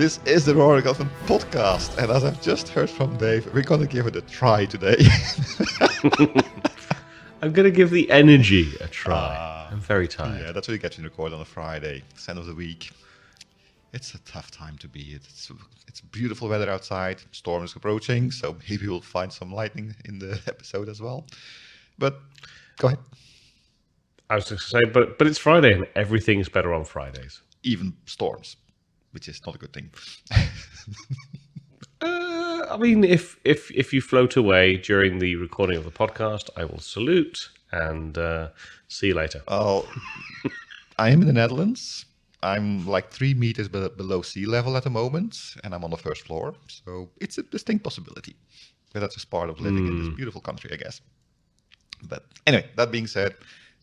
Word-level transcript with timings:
This 0.00 0.18
is 0.24 0.46
the 0.46 0.54
Roaring 0.54 0.86
Elephant 0.86 1.10
podcast, 1.26 1.98
and 1.98 2.10
as 2.10 2.24
I've 2.24 2.40
just 2.40 2.70
heard 2.70 2.88
from 2.88 3.18
Dave, 3.18 3.52
we're 3.52 3.60
going 3.60 3.82
to 3.82 3.86
give 3.86 4.06
it 4.06 4.16
a 4.16 4.22
try 4.22 4.64
today. 4.64 4.96
I'm 7.42 7.52
going 7.52 7.66
to 7.66 7.70
give 7.70 7.90
the 7.90 8.10
energy 8.10 8.72
a 8.80 8.88
try. 8.88 9.36
Ah. 9.38 9.68
I'm 9.70 9.78
very 9.78 10.08
tired. 10.08 10.40
yeah, 10.40 10.52
that's 10.52 10.66
what 10.66 10.72
you 10.72 10.78
get 10.78 10.92
to 10.92 11.02
record 11.02 11.34
on 11.34 11.42
a 11.42 11.44
Friday, 11.44 12.02
it's 12.12 12.26
end 12.30 12.38
of 12.38 12.46
the 12.46 12.54
week. 12.54 12.92
It's 13.92 14.14
a 14.14 14.18
tough 14.20 14.50
time 14.50 14.78
to 14.78 14.88
be. 14.88 15.02
It's 15.12 15.52
it's 15.86 16.00
beautiful 16.00 16.48
weather 16.48 16.70
outside. 16.70 17.20
Storm 17.32 17.62
is 17.64 17.76
approaching, 17.76 18.30
so 18.30 18.56
maybe 18.70 18.88
we'll 18.88 19.02
find 19.02 19.30
some 19.30 19.52
lightning 19.52 19.94
in 20.06 20.18
the 20.18 20.40
episode 20.46 20.88
as 20.88 21.02
well. 21.02 21.26
But 21.98 22.18
go 22.78 22.86
ahead. 22.86 23.00
I 24.30 24.36
was 24.36 24.46
just 24.46 24.72
going 24.72 24.84
to 24.84 24.88
say, 24.88 24.92
but 24.94 25.18
but 25.18 25.26
it's 25.26 25.36
Friday 25.38 25.74
and 25.74 25.86
everything's 25.94 26.48
better 26.48 26.72
on 26.72 26.86
Fridays. 26.86 27.42
Even 27.62 27.92
storms, 28.06 28.56
which 29.12 29.28
is 29.28 29.40
not 29.46 29.54
a 29.54 29.58
good 29.58 29.72
thing. 29.72 29.90
Uh, 32.02 32.64
I 32.70 32.78
mean, 32.78 33.04
if 33.04 33.38
if 33.44 33.70
if 33.72 33.92
you 33.92 34.00
float 34.00 34.34
away 34.34 34.78
during 34.78 35.18
the 35.18 35.36
recording 35.36 35.76
of 35.76 35.84
the 35.84 35.90
podcast, 35.90 36.48
I 36.56 36.64
will 36.64 36.78
salute 36.78 37.50
and 37.72 38.16
uh, 38.16 38.48
see 38.88 39.08
you 39.08 39.14
later. 39.14 39.42
Oh, 39.48 39.86
I 40.98 41.10
am 41.10 41.20
in 41.20 41.26
the 41.26 41.34
Netherlands. 41.34 42.06
I'm 42.42 42.86
like 42.86 43.10
three 43.10 43.34
meters 43.34 43.68
be- 43.68 43.88
below 43.96 44.22
sea 44.22 44.46
level 44.46 44.76
at 44.78 44.84
the 44.84 44.90
moment, 44.90 45.36
and 45.62 45.74
I'm 45.74 45.84
on 45.84 45.90
the 45.90 45.98
first 45.98 46.26
floor. 46.26 46.54
So 46.68 47.10
it's 47.20 47.36
a 47.36 47.42
distinct 47.42 47.84
possibility. 47.84 48.34
But 48.92 49.00
that's 49.00 49.14
just 49.14 49.30
part 49.30 49.50
of 49.50 49.60
living 49.60 49.86
in 49.86 49.98
this 49.98 50.16
beautiful 50.16 50.40
country, 50.40 50.70
I 50.72 50.76
guess. 50.76 51.00
But 52.08 52.24
anyway, 52.46 52.66
that 52.76 52.90
being 52.90 53.06
said, 53.06 53.34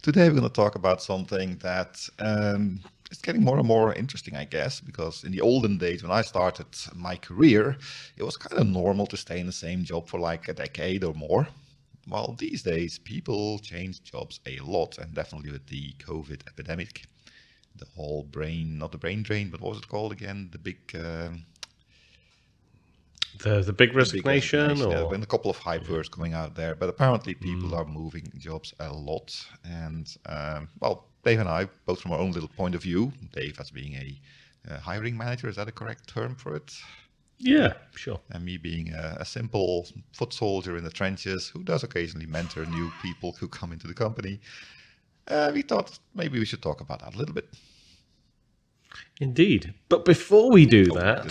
today 0.01 0.27
we're 0.27 0.35
going 0.35 0.43
to 0.43 0.49
talk 0.49 0.75
about 0.75 1.01
something 1.01 1.57
that 1.57 2.01
um, 2.19 2.81
is 3.11 3.19
getting 3.19 3.43
more 3.43 3.57
and 3.57 3.67
more 3.67 3.93
interesting, 3.93 4.35
I 4.35 4.45
guess, 4.45 4.79
because 4.79 5.23
in 5.23 5.31
the 5.31 5.41
olden 5.41 5.77
days 5.77 6.03
when 6.03 6.11
I 6.11 6.21
started 6.21 6.67
my 6.95 7.15
career, 7.15 7.77
it 8.17 8.23
was 8.23 8.37
kind 8.37 8.59
of 8.59 8.67
normal 8.67 9.07
to 9.07 9.17
stay 9.17 9.39
in 9.39 9.45
the 9.45 9.51
same 9.51 9.83
job 9.83 10.07
for 10.07 10.19
like 10.19 10.47
a 10.47 10.53
decade 10.53 11.03
or 11.03 11.13
more. 11.13 11.47
While 12.07 12.35
these 12.37 12.63
days, 12.63 12.99
people 12.99 13.59
change 13.59 14.03
jobs 14.03 14.39
a 14.45 14.59
lot, 14.59 14.97
and 14.97 15.13
definitely 15.13 15.51
with 15.51 15.67
the 15.67 15.93
COVID 15.99 16.47
epidemic, 16.47 17.03
the 17.75 17.87
whole 17.95 18.23
brain, 18.23 18.77
not 18.77 18.91
the 18.91 18.97
brain 18.97 19.23
drain, 19.23 19.49
but 19.49 19.59
what 19.59 19.71
was 19.71 19.79
it 19.79 19.89
called 19.89 20.11
again? 20.11 20.49
The 20.51 20.57
big. 20.57 20.77
Um, 20.95 21.45
The 23.43 23.61
the 23.61 23.73
big 23.73 23.89
big 23.89 23.95
resignation, 23.95 24.59
resignation. 24.59 24.89
There 24.89 24.97
have 24.97 25.07
or 25.07 25.11
been 25.11 25.23
a 25.23 25.27
couple 25.27 25.51
of 25.51 25.57
hype 25.57 25.89
words 25.89 26.09
coming 26.09 26.33
out 26.33 26.55
there, 26.55 26.75
but 26.75 26.89
apparently 26.89 27.33
people 27.33 27.75
are 27.75 27.85
moving 27.85 28.31
jobs 28.37 28.73
a 28.79 28.91
lot. 28.91 29.35
And 29.63 30.15
um, 30.25 30.69
well, 30.79 31.05
Dave 31.23 31.39
and 31.39 31.49
I, 31.49 31.67
both 31.85 32.01
from 32.01 32.11
our 32.11 32.19
own 32.19 32.31
little 32.31 32.49
point 32.49 32.75
of 32.75 32.83
view, 32.83 33.11
Dave 33.33 33.59
as 33.59 33.71
being 33.71 33.93
a 33.95 34.19
uh, 34.69 34.79
hiring 34.79 35.17
manager, 35.17 35.47
is 35.49 35.55
that 35.55 35.67
a 35.67 35.71
correct 35.71 36.07
term 36.07 36.35
for 36.35 36.55
it? 36.55 36.73
yeah, 37.39 37.73
sure. 37.95 38.19
And 38.31 38.43
me 38.43 38.57
being 38.57 38.93
a, 38.93 39.17
a 39.19 39.25
simple 39.25 39.87
foot 40.11 40.33
soldier 40.33 40.75
in 40.77 40.83
the 40.83 40.89
trenches 40.89 41.47
who 41.47 41.63
does 41.63 41.83
occasionally 41.83 42.25
mentor 42.25 42.65
new 42.65 42.91
people 43.01 43.35
who 43.39 43.47
come 43.47 43.71
into 43.71 43.87
the 43.87 43.93
company. 43.93 44.39
Uh, 45.27 45.51
we 45.53 45.61
thought 45.61 45.99
maybe 46.15 46.39
we 46.39 46.45
should 46.45 46.61
talk 46.61 46.81
about 46.81 47.01
that 47.01 47.15
a 47.15 47.17
little 47.17 47.35
bit. 47.35 47.47
Indeed. 49.19 49.73
But 49.89 50.05
before 50.05 50.51
we 50.51 50.65
do 50.65 50.87
Oh, 50.91 50.99
that, 50.99 51.23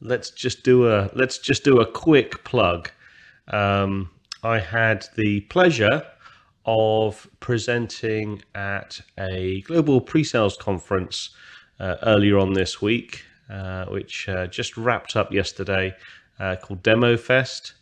let's 0.00 0.30
just 0.30 0.62
do 0.62 0.88
a 0.88 1.10
let's 1.14 1.38
just 1.38 1.64
do 1.64 1.80
a 1.80 1.86
quick 1.86 2.44
plug. 2.44 2.90
Um, 3.48 4.10
I 4.42 4.58
had 4.58 5.06
the 5.16 5.40
pleasure 5.42 6.02
of 6.66 7.28
presenting 7.40 8.42
at 8.54 9.00
a 9.18 9.62
global 9.62 10.00
pre-sales 10.00 10.56
conference 10.56 11.30
uh, 11.80 11.96
earlier 12.02 12.38
on 12.38 12.52
this 12.52 12.80
week, 12.80 13.24
uh, 13.48 13.86
which 13.86 14.28
uh, 14.28 14.46
just 14.46 14.76
wrapped 14.76 15.16
up 15.16 15.32
yesterday, 15.32 15.94
uh, 16.38 16.56
called 16.56 16.82
Demo 16.82 17.16
Fest, 17.16 17.74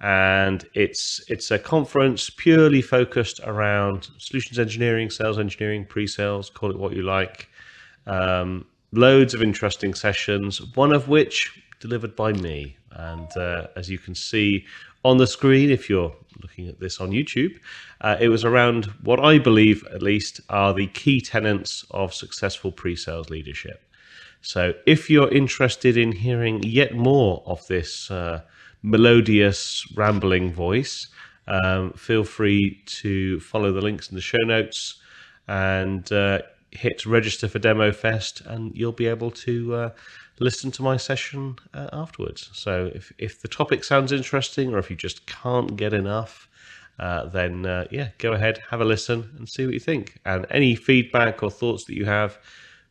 and 0.00 0.64
it's 0.74 1.22
it's 1.28 1.50
a 1.50 1.58
conference 1.58 2.30
purely 2.30 2.82
focused 2.82 3.40
around 3.44 4.08
solutions 4.18 4.58
engineering, 4.58 5.10
sales 5.10 5.38
engineering, 5.38 5.84
pre-sales, 5.84 6.50
call 6.50 6.70
it 6.70 6.78
what 6.78 6.94
you 6.94 7.02
like. 7.02 7.48
Um, 8.06 8.66
loads 8.92 9.34
of 9.34 9.42
interesting 9.42 9.94
sessions, 9.94 10.60
one 10.74 10.92
of 10.92 11.08
which 11.08 11.62
delivered 11.80 12.16
by 12.16 12.32
me. 12.32 12.76
And 12.92 13.34
uh, 13.36 13.68
as 13.76 13.88
you 13.88 13.98
can 13.98 14.14
see 14.14 14.64
on 15.04 15.16
the 15.16 15.26
screen, 15.26 15.70
if 15.70 15.88
you're 15.88 16.14
looking 16.42 16.68
at 16.68 16.80
this 16.80 17.00
on 17.00 17.10
YouTube, 17.10 17.58
uh, 18.00 18.16
it 18.20 18.28
was 18.28 18.44
around 18.44 18.86
what 19.02 19.20
I 19.20 19.38
believe, 19.38 19.84
at 19.92 20.02
least, 20.02 20.40
are 20.48 20.74
the 20.74 20.88
key 20.88 21.20
tenets 21.20 21.84
of 21.90 22.12
successful 22.12 22.72
pre 22.72 22.96
sales 22.96 23.30
leadership. 23.30 23.82
So 24.42 24.74
if 24.86 25.10
you're 25.10 25.30
interested 25.30 25.96
in 25.96 26.12
hearing 26.12 26.62
yet 26.62 26.94
more 26.94 27.42
of 27.46 27.66
this 27.66 28.10
uh, 28.10 28.40
melodious, 28.82 29.86
rambling 29.94 30.52
voice, 30.52 31.08
um, 31.46 31.92
feel 31.92 32.24
free 32.24 32.82
to 32.86 33.40
follow 33.40 33.72
the 33.72 33.80
links 33.80 34.08
in 34.08 34.14
the 34.14 34.20
show 34.20 34.38
notes 34.44 35.00
and 35.48 36.10
uh, 36.12 36.38
hit 36.72 37.04
register 37.06 37.48
for 37.48 37.58
Demo 37.58 37.92
Fest, 37.92 38.42
and 38.42 38.74
you'll 38.76 38.92
be 38.92 39.06
able 39.06 39.30
to 39.32 39.74
uh, 39.74 39.90
listen 40.38 40.70
to 40.72 40.82
my 40.82 40.96
session 40.96 41.56
uh, 41.74 41.88
afterwards. 41.92 42.50
So 42.52 42.90
if, 42.94 43.12
if 43.18 43.42
the 43.42 43.48
topic 43.48 43.84
sounds 43.84 44.12
interesting, 44.12 44.74
or 44.74 44.78
if 44.78 44.90
you 44.90 44.96
just 44.96 45.26
can't 45.26 45.76
get 45.76 45.92
enough, 45.92 46.48
uh, 46.98 47.26
then 47.26 47.66
uh, 47.66 47.86
yeah, 47.90 48.08
go 48.18 48.32
ahead, 48.32 48.62
have 48.70 48.80
a 48.80 48.84
listen, 48.84 49.30
and 49.38 49.48
see 49.48 49.64
what 49.64 49.74
you 49.74 49.80
think. 49.80 50.18
And 50.24 50.46
any 50.50 50.74
feedback 50.74 51.42
or 51.42 51.50
thoughts 51.50 51.84
that 51.86 51.94
you 51.96 52.04
have, 52.04 52.38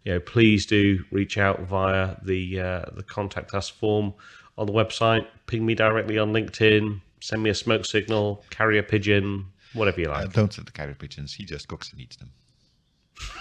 you 0.04 0.14
know, 0.14 0.20
please 0.20 0.66
do 0.66 1.04
reach 1.12 1.38
out 1.38 1.62
via 1.62 2.16
the 2.24 2.60
uh, 2.60 2.86
the 2.96 3.04
contact 3.04 3.54
us 3.54 3.70
form 3.70 4.14
on 4.58 4.66
the 4.66 4.74
website. 4.74 5.28
Ping 5.46 5.66
me 5.66 5.76
directly 5.76 6.18
on 6.18 6.34
LinkedIn. 6.34 7.02
Send 7.22 7.44
me 7.44 7.50
a 7.50 7.56
smoke 7.56 7.86
signal, 7.86 8.44
carrier 8.50 8.82
pigeon, 8.82 9.46
whatever 9.74 10.00
you 10.02 10.08
Uh, 10.08 10.22
like. 10.22 10.34
don't 10.34 10.54
send 10.54 10.68
the 10.68 10.72
carrier 10.72 10.96
pigeons. 10.96 11.34
He 11.34 11.44
just 11.44 11.68
cooks 11.68 11.92
and 11.92 12.02
eats 12.02 12.16
them. 12.16 12.32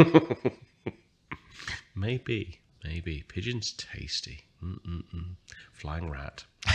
Maybe, 1.95 2.59
maybe 2.83 3.23
pigeon's 3.27 3.71
tasty. 3.71 4.43
Mm-mm-mm. 4.61 5.35
Flying 5.71 6.09
rat. 6.09 6.43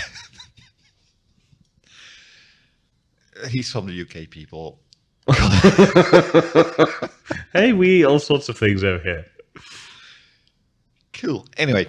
He's 3.48 3.70
from 3.70 3.86
the 3.86 4.00
UK, 4.00 4.30
people. 4.30 4.80
Hey, 7.52 7.72
we 7.72 8.00
eat 8.00 8.04
all 8.04 8.20
sorts 8.20 8.48
of 8.48 8.56
things 8.56 8.84
over 8.84 9.02
here. 9.02 9.26
Cool. 11.12 11.46
Anyway, 11.56 11.86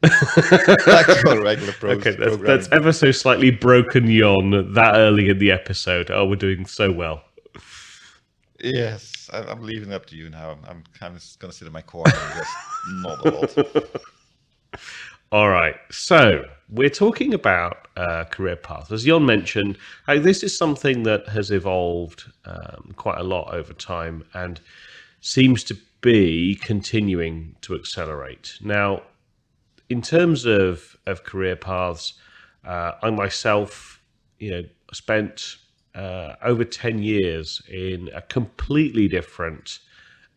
back 0.00 0.10
to 0.10 1.24
our 1.28 1.42
regular 1.42 1.72
pro- 1.74 1.90
Okay, 1.92 2.16
that's, 2.16 2.36
that's 2.38 2.68
ever 2.72 2.92
so 2.92 3.12
slightly 3.12 3.50
broken 3.50 4.10
yawn 4.10 4.72
that 4.72 4.96
early 4.96 5.28
in 5.28 5.38
the 5.38 5.50
episode. 5.52 6.10
Oh, 6.10 6.26
we're 6.26 6.36
doing 6.36 6.64
so 6.66 6.90
well. 6.90 7.22
Yes, 8.62 9.28
I, 9.32 9.42
I'm 9.42 9.62
leaving 9.62 9.90
it 9.90 9.94
up 9.94 10.06
to 10.06 10.16
you 10.16 10.30
now. 10.30 10.58
I'm, 10.66 10.84
kind 10.98 11.16
of 11.16 11.24
going 11.38 11.50
to 11.50 11.56
sit 11.56 11.66
in 11.66 11.72
my 11.72 11.82
corner 11.82 12.12
and 12.14 12.34
just 12.34 12.52
nod 12.88 13.26
a 13.26 13.30
lot. 13.30 14.00
All 15.32 15.48
right, 15.48 15.74
so 15.90 16.44
we're 16.68 16.88
talking 16.88 17.34
about 17.34 17.88
uh, 17.96 18.24
career 18.24 18.56
paths. 18.56 18.92
As 18.92 19.04
Jon 19.04 19.26
mentioned, 19.26 19.76
uh, 20.06 20.18
this 20.18 20.42
is 20.42 20.56
something 20.56 21.02
that 21.02 21.28
has 21.28 21.50
evolved 21.50 22.24
um, 22.44 22.94
quite 22.96 23.18
a 23.18 23.24
lot 23.24 23.52
over 23.52 23.72
time 23.72 24.24
and 24.34 24.60
seems 25.20 25.64
to 25.64 25.76
be 26.00 26.54
continuing 26.62 27.56
to 27.62 27.74
accelerate. 27.74 28.56
Now, 28.60 29.02
in 29.88 30.00
terms 30.00 30.44
of, 30.44 30.96
of 31.06 31.24
career 31.24 31.56
paths, 31.56 32.14
uh, 32.64 32.92
I 33.02 33.10
myself, 33.10 34.00
you 34.38 34.50
know, 34.50 34.62
spent 34.92 35.56
uh, 35.96 36.36
over 36.42 36.64
10 36.64 37.02
years 37.02 37.62
in 37.68 38.10
a 38.14 38.22
completely 38.22 39.08
different 39.08 39.78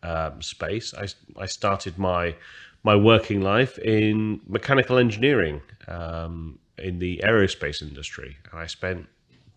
um, 0.02 0.40
space. 0.42 0.94
I, 0.94 1.06
I 1.40 1.46
started 1.46 1.98
my 1.98 2.34
my 2.82 2.96
working 2.96 3.42
life 3.42 3.78
in 3.78 4.40
mechanical 4.48 4.96
engineering 4.96 5.60
um, 5.86 6.58
in 6.78 6.98
the 6.98 7.20
aerospace 7.24 7.82
industry, 7.82 8.38
and 8.50 8.60
I 8.60 8.66
spent 8.66 9.06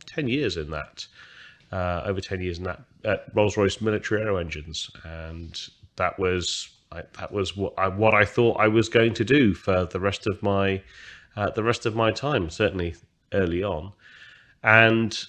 ten 0.06 0.28
years 0.28 0.58
in 0.58 0.70
that. 0.72 1.08
Uh, 1.72 2.04
over 2.06 2.22
ten 2.22 2.40
years 2.40 2.60
in 2.60 2.66
that 2.66 2.82
at 3.04 3.26
Rolls 3.34 3.58
Royce 3.58 3.82
Military 3.82 4.22
Aero 4.22 4.38
Engines, 4.38 4.92
and 5.06 5.60
that 5.96 6.20
was 6.20 6.70
I, 6.92 7.04
that 7.18 7.32
was 7.32 7.58
what 7.58 7.74
I, 7.78 7.88
what 7.88 8.14
I 8.14 8.26
thought 8.26 8.60
I 8.60 8.68
was 8.68 8.90
going 8.90 9.14
to 9.16 9.24
do 9.24 9.54
for 9.54 9.86
the 9.86 10.00
rest 10.00 10.28
of 10.28 10.44
my 10.44 10.84
uh, 11.36 11.50
the 11.50 11.64
rest 11.64 11.86
of 11.86 11.96
my 11.96 12.12
time. 12.12 12.50
Certainly 12.50 12.96
early 13.32 13.64
on, 13.64 13.94
and 14.62 15.26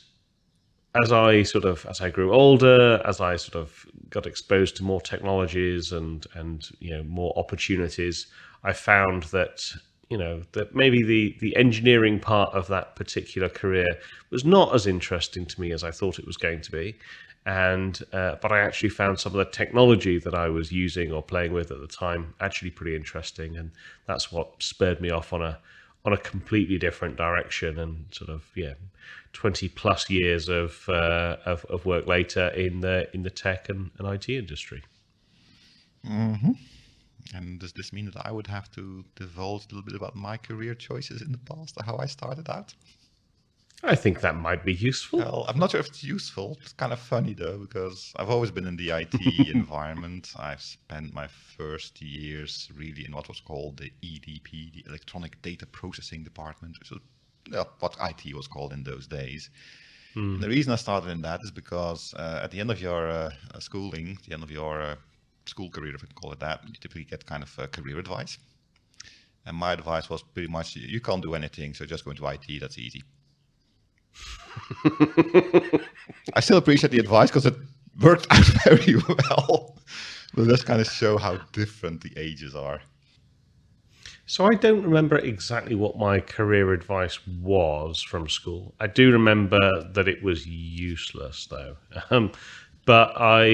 as 1.02 1.12
I 1.12 1.42
sort 1.42 1.64
of 1.64 1.84
as 1.86 2.00
I 2.00 2.10
grew 2.10 2.32
older, 2.32 3.02
as 3.04 3.20
I 3.20 3.36
sort 3.36 3.56
of 3.56 3.86
got 4.10 4.26
exposed 4.26 4.76
to 4.76 4.84
more 4.84 5.00
technologies 5.00 5.92
and 5.92 6.26
and 6.34 6.68
you 6.78 6.90
know 6.90 7.02
more 7.02 7.32
opportunities, 7.36 8.26
I 8.62 8.72
found 8.72 9.24
that 9.24 9.72
you 10.08 10.18
know 10.18 10.42
that 10.52 10.74
maybe 10.74 11.02
the 11.02 11.36
the 11.40 11.56
engineering 11.56 12.20
part 12.20 12.54
of 12.54 12.68
that 12.68 12.94
particular 12.96 13.48
career 13.48 13.88
was 14.30 14.44
not 14.44 14.74
as 14.74 14.86
interesting 14.86 15.46
to 15.46 15.60
me 15.60 15.72
as 15.72 15.82
I 15.82 15.90
thought 15.90 16.18
it 16.18 16.26
was 16.26 16.36
going 16.36 16.60
to 16.60 16.70
be, 16.70 16.96
and 17.44 18.00
uh, 18.12 18.36
but 18.40 18.52
I 18.52 18.60
actually 18.60 18.90
found 18.90 19.18
some 19.18 19.32
of 19.32 19.38
the 19.38 19.50
technology 19.50 20.18
that 20.20 20.34
I 20.34 20.48
was 20.48 20.70
using 20.70 21.10
or 21.12 21.22
playing 21.22 21.52
with 21.52 21.72
at 21.72 21.80
the 21.80 21.88
time 21.88 22.34
actually 22.40 22.70
pretty 22.70 22.94
interesting, 22.94 23.56
and 23.56 23.72
that's 24.06 24.30
what 24.30 24.62
spurred 24.62 25.00
me 25.00 25.10
off 25.10 25.32
on 25.32 25.42
a 25.42 25.58
on 26.04 26.12
a 26.12 26.18
completely 26.18 26.78
different 26.78 27.16
direction 27.16 27.78
and 27.78 28.04
sort 28.12 28.30
of 28.30 28.44
yeah 28.54 28.74
20 29.34 29.68
plus 29.68 30.08
years 30.08 30.48
of, 30.48 30.88
uh, 30.88 31.36
of, 31.44 31.64
of 31.66 31.84
work 31.84 32.06
later 32.06 32.48
in 32.48 32.80
the 32.80 33.08
in 33.14 33.22
the 33.22 33.30
tech 33.30 33.68
and, 33.68 33.90
and 33.98 34.08
IT 34.08 34.28
industry. 34.28 34.82
Mm-hmm. 36.06 36.52
And 37.34 37.58
does 37.58 37.72
this 37.72 37.92
mean 37.92 38.06
that 38.06 38.26
I 38.26 38.30
would 38.30 38.46
have 38.46 38.70
to 38.72 39.04
divulge 39.16 39.64
a 39.64 39.68
little 39.74 39.82
bit 39.82 39.94
about 39.94 40.14
my 40.14 40.36
career 40.36 40.74
choices 40.74 41.22
in 41.22 41.32
the 41.32 41.38
past, 41.38 41.76
how 41.84 41.96
I 41.96 42.06
started 42.06 42.48
out? 42.48 42.74
I 43.82 43.94
think 43.94 44.20
that 44.20 44.36
might 44.36 44.64
be 44.64 44.72
useful. 44.72 45.18
Well, 45.18 45.44
I'm 45.46 45.58
not 45.58 45.72
sure 45.72 45.80
if 45.80 45.88
it's 45.88 46.04
useful. 46.04 46.58
It's 46.62 46.72
kind 46.72 46.92
of 46.92 46.98
funny 46.98 47.34
though, 47.34 47.58
because 47.58 48.12
I've 48.16 48.30
always 48.30 48.50
been 48.50 48.66
in 48.66 48.76
the 48.76 48.90
IT 48.90 49.14
environment. 49.54 50.32
I've 50.38 50.62
spent 50.62 51.12
my 51.12 51.26
first 51.26 52.00
years 52.00 52.70
really 52.74 53.04
in 53.04 53.12
what 53.12 53.28
was 53.28 53.40
called 53.40 53.76
the 53.78 53.92
EDP, 54.02 54.72
the 54.72 54.84
Electronic 54.86 55.40
Data 55.42 55.66
Processing 55.66 56.22
Department, 56.24 56.78
which 56.78 56.90
was 56.90 57.00
well, 57.50 57.70
what 57.80 57.96
IT 58.00 58.34
was 58.34 58.46
called 58.46 58.72
in 58.72 58.82
those 58.82 59.06
days. 59.06 59.50
Mm. 60.16 60.40
The 60.40 60.48
reason 60.48 60.72
I 60.72 60.76
started 60.76 61.10
in 61.10 61.22
that 61.22 61.40
is 61.42 61.50
because 61.50 62.14
uh, 62.14 62.40
at 62.42 62.50
the 62.50 62.60
end 62.60 62.70
of 62.70 62.80
your 62.80 63.08
uh, 63.08 63.30
schooling, 63.58 64.18
the 64.26 64.34
end 64.34 64.42
of 64.42 64.50
your 64.50 64.80
uh, 64.80 64.96
school 65.46 65.70
career, 65.70 65.94
if 65.94 66.02
we 66.02 66.08
can 66.08 66.14
call 66.14 66.32
it 66.32 66.40
that, 66.40 66.60
you 66.66 66.74
typically 66.74 67.04
get 67.04 67.26
kind 67.26 67.42
of 67.42 67.70
career 67.72 67.98
advice. 67.98 68.38
And 69.46 69.56
my 69.56 69.72
advice 69.72 70.08
was 70.08 70.22
pretty 70.22 70.48
much 70.48 70.76
you 70.76 71.00
can't 71.00 71.22
do 71.22 71.34
anything, 71.34 71.74
so 71.74 71.84
just 71.84 72.04
go 72.04 72.12
into 72.12 72.26
IT, 72.26 72.60
that's 72.60 72.78
easy. 72.78 73.02
I 76.34 76.40
still 76.40 76.56
appreciate 76.58 76.90
the 76.90 76.98
advice 76.98 77.30
because 77.30 77.46
it 77.46 77.56
worked 78.00 78.26
out 78.30 78.44
very 78.64 78.94
well. 78.96 79.76
but 80.34 80.46
let's 80.46 80.64
kind 80.64 80.80
of 80.80 80.86
show 80.86 81.18
how 81.18 81.38
different 81.52 82.02
the 82.02 82.12
ages 82.16 82.54
are. 82.54 82.80
So 84.26 84.46
I 84.46 84.54
don't 84.54 84.82
remember 84.82 85.18
exactly 85.18 85.74
what 85.74 85.98
my 85.98 86.18
career 86.18 86.72
advice 86.72 87.18
was 87.26 88.00
from 88.00 88.28
school. 88.28 88.74
I 88.80 88.86
do 88.86 89.12
remember 89.12 89.84
that 89.92 90.08
it 90.08 90.22
was 90.22 90.46
useless, 90.46 91.46
though. 91.46 91.76
Um, 92.10 92.32
but 92.86 93.14
I, 93.16 93.44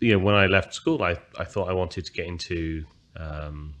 you 0.00 0.12
know, 0.12 0.18
when 0.18 0.34
I 0.34 0.46
left 0.46 0.72
school, 0.72 1.02
I, 1.02 1.18
I 1.38 1.44
thought 1.44 1.68
I 1.68 1.74
wanted 1.74 2.06
to 2.06 2.12
get 2.12 2.26
into 2.26 2.86
um, 3.14 3.74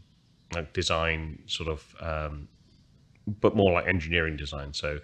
like 0.54 0.74
design, 0.74 1.42
sort 1.46 1.70
of, 1.70 1.94
um, 2.00 2.48
but 3.40 3.56
more 3.56 3.72
like 3.72 3.86
engineering 3.86 4.36
design. 4.36 4.74
So 4.74 5.00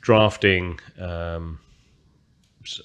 drafting, 0.00 0.80
um, 0.98 1.60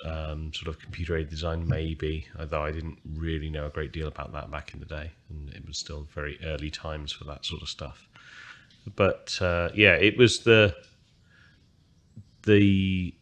um, 0.06 0.54
sort 0.54 0.68
of 0.68 0.80
computer 0.80 1.18
aided 1.18 1.30
design, 1.30 1.68
maybe, 1.68 2.27
although 2.39 2.63
I 2.63 2.72
didn't 2.72 3.00
really 3.13 3.50
know 3.50 3.66
a 3.66 3.69
great 3.69 3.92
deal 3.92 4.07
about 4.07 4.31
that 4.33 4.50
back 4.50 4.74
in 4.74 4.80
the 4.80 4.86
day, 4.86 5.12
and 5.30 5.50
it 5.50 5.66
was 5.68 5.77
still 5.77 6.07
very 6.13 6.39
early 6.44 6.72
times 6.72 7.12
for 7.12 7.25
that 7.25 7.45
sort 7.45 7.62
of 7.62 7.69
stuff. 7.69 8.07
But 8.95 9.38
uh, 9.42 9.69
yeah, 9.74 9.95
it 9.95 10.18
was 10.18 10.39
the 10.39 10.75
the 12.44 13.13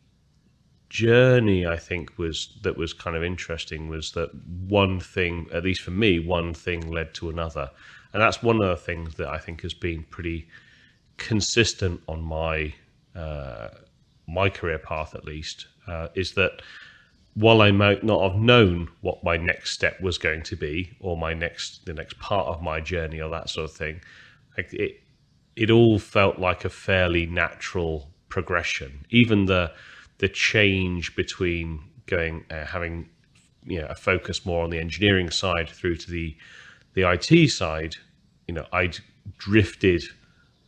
journey 0.89 1.65
I 1.65 1.77
think 1.77 2.19
was 2.19 2.59
that 2.61 2.77
was 2.77 2.93
kind 2.93 3.15
of 3.15 3.23
interesting 3.23 3.87
was 3.87 4.11
that 4.11 4.29
one 4.67 4.99
thing, 4.99 5.47
at 5.51 5.63
least 5.63 5.81
for 5.81 5.91
me, 5.91 6.19
one 6.19 6.53
thing 6.53 6.91
led 6.91 7.13
to 7.15 7.29
another, 7.29 7.71
and 8.13 8.21
that's 8.21 8.43
one 8.43 8.61
of 8.61 8.69
the 8.69 8.77
things 8.77 9.15
that 9.15 9.27
I 9.27 9.39
think 9.39 9.61
has 9.61 9.73
been 9.73 10.03
pretty 10.03 10.47
consistent 11.17 12.01
on 12.07 12.21
my 12.21 12.73
uh, 13.15 13.69
my 14.27 14.49
career 14.49 14.79
path 14.79 15.15
at 15.15 15.25
least 15.25 15.67
uh, 15.87 16.07
is 16.15 16.33
that 16.33 16.61
while 17.35 17.61
I 17.61 17.71
might 17.71 18.03
not 18.03 18.21
have 18.31 18.39
known 18.39 18.89
what 19.01 19.23
my 19.23 19.37
next 19.37 19.71
step 19.71 19.99
was 20.01 20.17
going 20.17 20.43
to 20.43 20.55
be 20.55 20.95
or 20.99 21.17
my 21.17 21.33
next 21.33 21.85
the 21.85 21.93
next 21.93 22.19
part 22.19 22.47
of 22.47 22.61
my 22.61 22.79
journey 22.79 23.21
or 23.21 23.29
that 23.31 23.49
sort 23.49 23.69
of 23.69 23.75
thing, 23.75 24.01
like 24.57 24.71
it 24.73 25.01
it 25.55 25.69
all 25.69 25.99
felt 25.99 26.39
like 26.39 26.65
a 26.65 26.69
fairly 26.69 27.25
natural 27.25 28.09
progression. 28.29 29.05
Even 29.09 29.45
the 29.45 29.71
the 30.19 30.29
change 30.29 31.15
between 31.15 31.79
going 32.05 32.45
uh, 32.51 32.65
having 32.65 33.09
you 33.65 33.81
know 33.81 33.87
a 33.87 33.95
focus 33.95 34.45
more 34.45 34.63
on 34.63 34.69
the 34.69 34.79
engineering 34.79 35.29
side 35.29 35.69
through 35.69 35.95
to 35.95 36.11
the 36.11 36.35
the 36.93 37.09
IT 37.09 37.49
side, 37.49 37.95
you 38.47 38.53
know, 38.53 38.65
I'd 38.71 38.99
drifted 39.37 40.03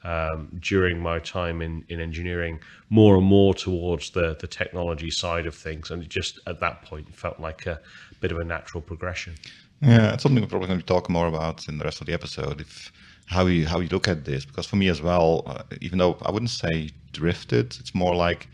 um, 0.06 0.50
during 0.60 1.00
my 1.00 1.18
time 1.20 1.62
in, 1.64 1.84
in 1.90 2.00
engineering 2.00 2.60
more 2.90 3.18
and 3.18 3.26
more 3.26 3.56
towards 3.56 4.12
the, 4.12 4.38
the 4.40 4.48
technology 4.48 5.10
side 5.10 5.48
of 5.48 5.56
things. 5.56 5.90
And 5.90 6.04
it 6.04 6.10
just 6.10 6.40
at 6.46 6.60
that 6.60 6.84
point 6.84 7.14
felt 7.14 7.40
like 7.40 7.66
a 7.66 7.82
bit 8.22 8.32
of 8.32 8.38
a 8.38 8.44
natural 8.44 8.82
progression. 8.82 9.34
Yeah, 9.82 10.14
it's 10.14 10.24
something 10.24 10.42
we're 10.42 10.48
probably 10.48 10.68
going 10.68 10.80
to 10.80 10.86
talk 10.86 11.10
more 11.10 11.28
about 11.28 11.68
in 11.68 11.80
the 11.80 11.84
rest 11.84 12.02
of 12.02 12.08
the 12.08 12.14
episode. 12.14 12.62
If 12.62 12.92
how 13.26 13.48
you 13.48 13.66
how 13.68 13.80
you 13.80 13.90
look 13.90 14.08
at 14.08 14.26
this, 14.26 14.46
because 14.46 14.68
for 14.68 14.76
me 14.76 14.88
as 14.90 15.02
well, 15.02 15.44
uh, 15.48 15.64
even 15.82 15.98
though 15.98 16.18
I 16.22 16.32
wouldn't 16.32 16.52
say 16.52 16.92
drifted, 17.12 17.76
it's 17.80 17.96
more 17.96 18.16
like 18.16 18.48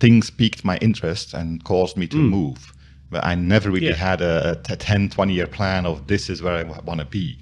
things 0.00 0.30
piqued 0.30 0.64
my 0.64 0.76
interest 0.78 1.32
and 1.34 1.64
caused 1.64 1.96
me 1.96 2.06
to 2.08 2.16
mm. 2.16 2.28
move. 2.28 2.74
But 3.10 3.24
I 3.24 3.34
never 3.34 3.70
really 3.70 3.88
yeah. 3.88 3.94
had 3.94 4.20
a, 4.20 4.60
a 4.68 4.76
10, 4.76 5.08
20 5.08 5.32
year 5.32 5.46
plan 5.46 5.86
of 5.86 6.06
this 6.06 6.30
is 6.30 6.42
where 6.42 6.54
I 6.54 6.62
want 6.62 7.00
to 7.00 7.06
be. 7.06 7.38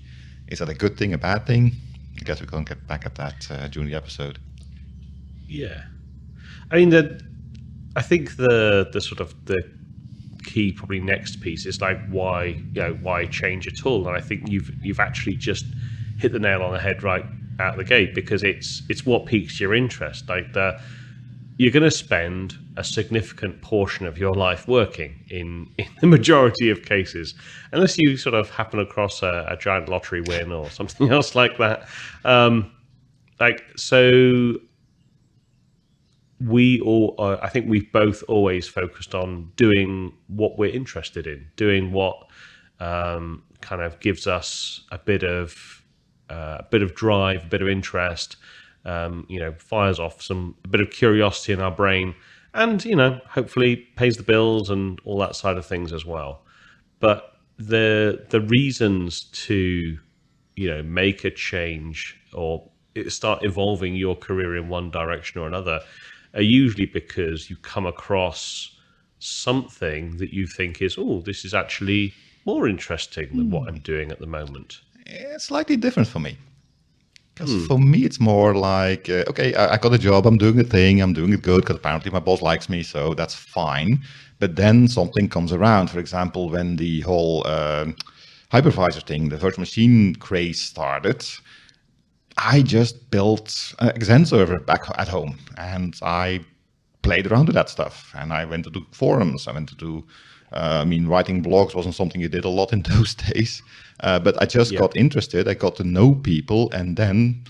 Is 0.47 0.61
that 0.61 0.69
a 0.69 0.75
good 0.75 0.97
thing, 0.97 1.13
a 1.13 1.19
bad 1.19 1.45
thing? 1.45 1.77
I 2.21 2.25
guess 2.25 2.41
we 2.41 2.47
can 2.47 2.65
get 2.65 2.87
back 2.87 3.07
at 3.07 3.15
that 3.17 3.47
uh, 3.51 3.69
during 3.69 3.89
the 3.89 3.95
episode. 3.95 4.39
Yeah, 5.47 5.83
I 6.71 6.77
mean 6.77 6.91
the, 6.91 7.21
I 7.97 8.03
think 8.03 8.37
the 8.37 8.89
the 8.93 9.01
sort 9.01 9.21
of 9.21 9.35
the 9.47 9.63
key 10.45 10.73
probably 10.73 11.01
next 11.01 11.41
piece 11.41 11.67
is 11.67 11.81
like 11.81 11.99
why 12.09 12.45
you 12.45 12.83
know 12.83 12.95
why 13.03 13.27
change 13.27 13.67
at 13.67 13.87
all, 13.87 14.07
and 14.07 14.17
I 14.17 14.21
think 14.21 14.49
you've 14.49 14.71
you've 14.83 15.01
actually 15.01 15.37
just 15.37 15.65
hit 16.19 16.33
the 16.33 16.39
nail 16.39 16.63
on 16.63 16.73
the 16.73 16.81
head 16.81 17.03
right 17.03 17.25
out 17.61 17.77
the 17.77 17.85
gate 17.85 18.15
because 18.15 18.43
it's 18.43 18.83
it's 18.89 19.07
what 19.07 19.27
piques 19.27 19.61
your 19.61 19.75
interest. 19.75 20.29
Like 20.29 20.53
the 20.53 20.81
you're 21.59 21.73
going 21.73 21.83
to 21.83 21.91
spend 21.91 22.57
a 22.77 22.85
significant 22.85 23.61
portion 23.63 24.07
of 24.07 24.17
your 24.17 24.33
life 24.33 24.69
working 24.69 25.25
in, 25.29 25.69
in 25.79 25.89
the 26.01 26.07
majority 26.07 26.71
of 26.71 26.85
cases, 26.85 27.35
unless 27.73 27.99
you 27.99 28.17
sort 28.17 28.35
of 28.35 28.49
happen 28.49 28.79
across 28.79 29.23
a, 29.23 29.47
a 29.51 29.57
giant 29.57 29.89
lottery 29.89 30.23
win 30.23 30.51
or 30.53 30.71
something 30.71 31.11
else 31.13 31.35
like 31.35 31.59
that. 31.59 31.87
Um, 32.25 32.73
like 33.41 33.65
so, 33.77 34.55
we 36.41 36.81
all, 36.81 37.17
uh, 37.19 37.39
I 37.43 37.49
think 37.49 37.69
we've 37.69 37.91
both 37.93 38.23
always 38.29 38.69
focused 38.69 39.15
on 39.15 39.53
doing 39.57 40.15
what 40.29 40.59
we're 40.59 40.73
interested 40.73 41.27
in, 41.27 41.49
doing 41.57 41.91
what 41.91 42.29
um, 42.79 43.43
kind 43.61 43.83
of 43.83 43.99
gives 43.99 44.29
us 44.29 44.85
a 44.93 44.99
bit 44.99 45.25
of 45.25 45.83
uh, 46.31 46.59
a 46.61 46.67
bit 46.71 46.83
of 46.83 46.95
drive, 46.95 47.45
a 47.45 47.47
bit 47.47 47.63
of 47.63 47.69
interest 47.69 48.37
um, 48.89 49.27
you 49.29 49.39
know, 49.39 49.53
fires 49.59 50.01
off 50.01 50.23
some 50.23 50.55
a 50.65 50.69
bit 50.69 50.81
of 50.81 50.91
curiosity 50.91 51.53
in 51.53 51.61
our 51.61 51.71
brain, 51.71 52.15
and 52.55 52.85
you 52.85 52.97
know, 52.97 53.21
hopefully 53.29 53.77
pays 53.97 54.17
the 54.17 54.23
bills 54.23 54.71
and 54.71 54.99
all 55.05 55.19
that 55.19 55.37
side 55.37 55.57
of 55.57 55.67
things 55.67 55.93
as 55.93 56.05
well. 56.05 56.43
But 56.99 57.39
the 57.59 58.25
the 58.31 58.41
reasons 58.41 59.25
to 59.47 59.99
you 60.57 60.71
know 60.71 60.83
make 60.83 61.25
a 61.25 61.31
change 61.31 62.17
or 62.33 62.69
start 63.09 63.45
evolving 63.45 63.95
your 63.95 64.17
career 64.17 64.57
in 64.57 64.69
one 64.69 64.91
direction 64.91 65.41
or 65.41 65.47
another 65.47 65.81
are 66.35 66.43
usually 66.43 66.87
because 66.87 67.51
you 67.51 67.57
come 67.57 67.87
across 67.87 68.77
something 69.19 70.17
that 70.17 70.33
you 70.33 70.47
think 70.47 70.81
is 70.81 70.97
oh 70.99 71.21
this 71.21 71.45
is 71.45 71.55
actually 71.55 72.13
more 72.45 72.69
interesting 72.69 73.29
than 73.37 73.51
what 73.51 73.63
hmm. 73.63 73.69
I'm 73.69 73.81
doing 73.81 74.11
at 74.11 74.21
the 74.21 74.27
moment. 74.27 74.81
It's 75.07 75.45
slightly 75.45 75.77
different 75.77 76.09
for 76.09 76.19
me. 76.19 76.39
Because 77.39 77.53
hmm. 77.53 77.67
for 77.67 77.79
me, 77.79 78.05
it's 78.05 78.19
more 78.19 78.55
like, 78.55 79.09
uh, 79.09 79.25
okay, 79.29 79.55
I, 79.55 79.75
I, 79.75 79.77
got 79.77 79.95
a 79.95 79.99
job, 79.99 80.27
I'm 80.27 80.39
doing 80.39 80.57
the 80.57 80.65
thing, 80.65 81.01
I'm 81.01 81.13
doing 81.13 81.33
it 81.33 81.43
good 81.43 81.61
because 81.61 81.77
apparently 81.77 82.11
my 82.11 82.19
boss 82.19 82.43
likes 82.43 82.69
me, 82.69 82.83
so 82.83 83.15
that's 83.15 83.35
fine. 83.35 84.01
But 84.41 84.57
then 84.57 84.89
something 84.89 85.29
comes 85.29 85.53
around. 85.53 85.89
For 85.89 86.01
example, 86.01 86.51
when 86.51 86.77
the 86.77 87.01
whole 87.03 87.47
uh, 87.47 87.87
hypervisor 88.53 89.07
thing, 89.07 89.29
the 89.29 89.37
virtual 89.37 89.61
machine 89.61 90.17
craze 90.17 90.61
started, 90.61 91.25
I 92.37 92.63
just 92.63 93.09
built 93.11 93.75
an 93.79 93.91
Xen 94.01 94.27
server 94.27 94.59
back 94.59 94.83
at 94.97 95.09
home 95.09 95.39
and 95.57 95.97
I 96.03 96.45
played 97.03 97.29
around 97.29 97.47
with 97.47 97.55
that 97.55 97.69
stuff. 97.69 98.13
And 98.17 98.33
I 98.33 98.45
went 98.45 98.65
to 98.65 98.71
do 98.71 98.85
forums, 98.91 99.47
I 99.47 99.53
went 99.53 99.69
to 99.69 99.77
do 99.77 100.05
uh, 100.53 100.81
I 100.81 100.85
mean, 100.85 101.07
writing 101.07 101.43
blogs 101.43 101.75
wasn't 101.75 101.95
something 101.95 102.21
you 102.21 102.29
did 102.29 102.45
a 102.45 102.49
lot 102.49 102.73
in 102.73 102.83
those 102.89 103.15
days, 103.15 103.63
uh, 104.01 104.19
but 104.19 104.41
I 104.41 104.47
just 104.47 104.73
yeah. 104.73 104.81
got 104.81 104.97
interested. 104.97 105.49
I 105.49 105.55
got 105.55 105.77
to 105.77 105.85
know 105.85 106.15
people, 106.15 106.71
and 106.73 106.97
then 106.97 107.45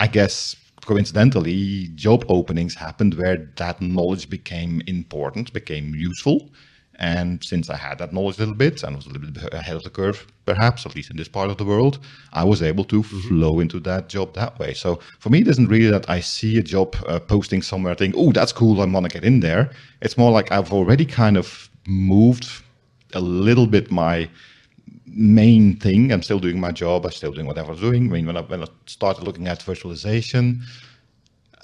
I 0.00 0.06
guess 0.06 0.56
coincidentally, 0.84 1.88
job 1.94 2.24
openings 2.28 2.74
happened 2.74 3.14
where 3.14 3.48
that 3.56 3.80
knowledge 3.80 4.28
became 4.28 4.82
important, 4.86 5.52
became 5.52 5.94
useful. 5.94 6.50
And 6.96 7.42
since 7.42 7.70
I 7.70 7.76
had 7.76 7.98
that 7.98 8.12
knowledge 8.12 8.36
a 8.36 8.40
little 8.40 8.54
bit 8.54 8.82
and 8.82 8.94
was 8.94 9.06
a 9.06 9.10
little 9.10 9.30
bit 9.30 9.54
ahead 9.54 9.76
of 9.76 9.84
the 9.84 9.90
curve, 9.90 10.26
perhaps, 10.44 10.84
at 10.84 10.94
least 10.94 11.10
in 11.10 11.16
this 11.16 11.28
part 11.28 11.48
of 11.48 11.56
the 11.56 11.64
world, 11.64 11.98
I 12.32 12.44
was 12.44 12.62
able 12.62 12.84
to 12.84 13.02
mm-hmm. 13.02 13.28
flow 13.28 13.60
into 13.60 13.80
that 13.80 14.10
job 14.10 14.34
that 14.34 14.58
way. 14.58 14.74
So 14.74 15.00
for 15.18 15.30
me, 15.30 15.40
it 15.40 15.48
isn't 15.48 15.68
really 15.68 15.90
that 15.90 16.10
I 16.10 16.20
see 16.20 16.58
a 16.58 16.62
job 16.62 16.94
uh, 17.06 17.18
posting 17.18 17.62
somewhere, 17.62 17.94
think, 17.94 18.14
oh, 18.18 18.32
that's 18.32 18.52
cool, 18.52 18.82
I 18.82 18.84
want 18.84 19.06
to 19.06 19.12
get 19.12 19.24
in 19.24 19.40
there. 19.40 19.70
It's 20.02 20.18
more 20.18 20.30
like 20.30 20.52
I've 20.52 20.72
already 20.72 21.06
kind 21.06 21.38
of 21.38 21.70
moved 21.86 22.50
a 23.14 23.20
little 23.20 23.66
bit 23.66 23.90
my 23.90 24.28
main 25.12 25.76
thing. 25.76 26.12
I'm 26.12 26.22
still 26.22 26.38
doing 26.38 26.60
my 26.60 26.72
job. 26.72 27.04
I'm 27.04 27.12
still 27.12 27.32
doing 27.32 27.46
whatever 27.46 27.72
I'm 27.72 27.80
doing. 27.80 28.08
I 28.08 28.12
mean, 28.12 28.26
when 28.26 28.36
I, 28.36 28.42
when 28.42 28.62
I 28.62 28.66
started 28.86 29.24
looking 29.24 29.48
at 29.48 29.60
virtualization, 29.60 30.62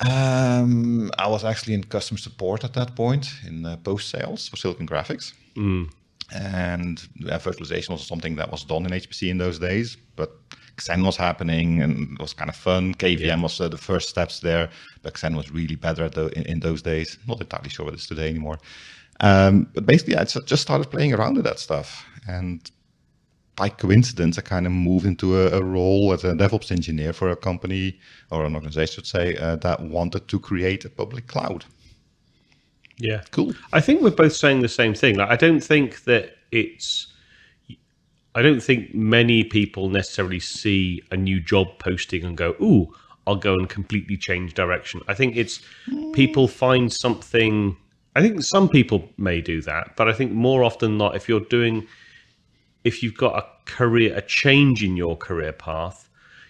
um, 0.01 1.11
I 1.19 1.27
was 1.27 1.45
actually 1.45 1.75
in 1.75 1.85
customer 1.85 2.19
support 2.19 2.65
at 2.65 2.75
that 2.75 2.95
point 2.95 3.33
in 3.47 3.65
uh, 3.65 3.77
post 3.79 4.11
sales 4.11 4.49
for 4.49 4.57
Silicon 4.57 4.87
Graphics. 4.87 5.33
Mm. 5.57 5.91
And 6.35 7.09
uh, 7.31 7.39
virtualization 7.39 7.91
was 7.91 8.07
something 8.07 8.37
that 8.37 8.51
was 8.51 8.65
done 8.65 8.85
in 8.85 8.93
HPC 8.93 9.31
in 9.31 9.39
those 9.39 9.59
days, 9.59 9.97
but 10.17 10.33
Xen 10.77 11.05
was 11.05 11.17
happening 11.17 11.83
and 11.83 12.13
it 12.13 12.21
was 12.21 12.35
kind 12.35 12.51
of 12.51 12.57
fun. 12.57 12.95
KVM 12.95 13.21
yeah. 13.21 13.41
was 13.41 13.61
uh, 13.61 13.69
the 13.69 13.79
first 13.79 14.09
steps 14.09 14.41
there, 14.41 14.69
but 15.03 15.15
Xen 15.15 15.37
was 15.37 15.51
really 15.51 15.77
better 15.77 16.05
at 16.05 16.13
the, 16.13 16.27
in, 16.39 16.45
in, 16.47 16.61
those 16.61 16.83
days. 16.83 17.19
Not 17.27 17.41
entirely 17.41 17.71
sure 17.71 17.85
what 17.85 17.95
it 17.95 18.01
is 18.01 18.07
today 18.07 18.29
anymore. 18.29 18.59
Um, 19.21 19.69
but 19.73 19.87
basically, 19.87 20.17
I 20.17 20.25
just 20.25 20.63
started 20.63 20.91
playing 20.91 21.15
around 21.15 21.37
with 21.37 21.45
that 21.45 21.59
stuff. 21.59 22.05
And 22.29 22.71
by 23.57 23.71
coincidence, 23.71 24.39
I 24.39 24.43
kind 24.43 24.67
of 24.67 24.73
moved 24.73 25.07
into 25.07 25.37
a, 25.37 25.59
a, 25.59 25.63
role 25.63 26.13
as 26.13 26.25
a 26.25 26.35
DevOps 26.35 26.71
engineer 26.71 27.15
for 27.15 27.31
a 27.31 27.37
company 27.37 27.99
or 28.31 28.45
an 28.45 28.55
organization, 28.55 28.93
I 28.93 28.95
should 28.95 29.07
say, 29.07 29.37
uh, 29.37 29.57
that 29.57 29.81
wanted 29.81 30.29
to 30.29 30.39
create 30.39 30.85
a 30.85 30.91
public 30.91 31.27
cloud. 31.27 31.65
Yeah, 32.99 33.23
cool. 33.31 33.55
I 33.73 33.81
think 33.81 34.03
we're 34.03 34.11
both 34.11 34.35
saying 34.35 34.61
the 34.61 34.69
same 34.69 34.95
thing. 34.95 35.17
Like, 35.17 35.31
I 35.31 35.37
don't 35.37 35.61
think 35.61 36.05
that 36.05 36.37
it's. 36.53 37.13
I 38.35 38.43
don't 38.43 38.61
think 38.63 38.95
many 38.95 39.45
people 39.45 39.89
necessarily 39.89 40.41
see 40.41 41.03
a 41.11 41.17
new 41.17 41.41
job 41.41 41.79
posting 41.79 42.25
and 42.25 42.37
go, 42.37 42.55
"Ooh, 42.61 42.93
I'll 43.27 43.37
go 43.37 43.55
and 43.55 43.69
completely 43.69 44.17
change 44.17 44.55
direction." 44.55 45.01
I 45.09 45.15
think 45.15 45.37
it's 45.37 45.61
people 46.13 46.49
find 46.49 46.93
something. 46.93 47.77
I 48.15 48.23
think 48.23 48.43
some 48.43 48.69
people 48.69 49.11
may 49.19 49.41
do 49.43 49.61
that, 49.63 49.95
but 49.97 50.09
I 50.09 50.13
think 50.13 50.33
more 50.33 50.65
often 50.65 50.93
than 50.93 50.99
not, 50.99 51.17
if 51.17 51.29
you're 51.29 51.41
doing 51.41 51.87
if 52.87 53.03
you've 53.03 53.17
got 53.17 53.37
a 53.37 53.45
career, 53.65 54.17
a 54.17 54.23
change 54.23 54.85
in 54.85 54.97
your 54.97 55.17
career 55.17 55.53
path, 55.53 56.09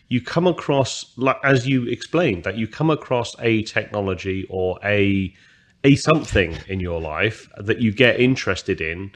you 0.08 0.20
come 0.20 0.46
across, 0.46 1.12
like 1.16 1.38
as 1.42 1.66
you 1.66 1.88
explained, 1.88 2.44
that 2.44 2.56
you 2.56 2.68
come 2.68 2.90
across 2.90 3.34
a 3.40 3.62
technology 3.62 4.46
or 4.50 4.78
a 4.84 5.34
a 5.82 5.96
something 5.96 6.56
in 6.68 6.78
your 6.80 7.00
life 7.00 7.48
that 7.56 7.80
you 7.80 7.90
get 7.90 8.20
interested 8.20 8.80
in, 8.80 9.12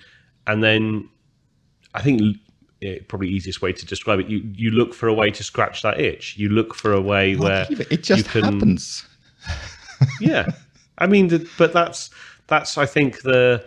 and 0.47 0.63
then 0.63 1.09
I 1.95 2.01
think 2.03 2.21
it, 2.23 2.37
eh, 2.87 2.99
probably 3.07 3.29
easiest 3.29 3.61
way 3.61 3.73
to 3.73 3.85
describe 3.85 4.19
it, 4.21 4.29
you 4.29 4.39
you 4.55 4.71
look 4.71 4.95
for 4.95 5.07
a 5.07 5.15
way 5.15 5.31
to 5.31 5.45
scratch 5.45 5.83
that 5.83 6.01
itch. 6.01 6.39
You 6.39 6.49
look 6.49 6.75
for 6.75 6.93
a 6.93 7.01
way 7.01 7.37
where 7.37 7.67
it 7.91 8.03
just 8.03 8.31
can, 8.31 8.45
happens. 8.45 9.05
yeah, 10.21 10.51
I 10.97 11.07
mean, 11.07 11.47
but 11.59 11.73
that's 11.75 12.09
that's 12.47 12.79
I 12.79 12.87
think 12.87 13.21
the 13.23 13.65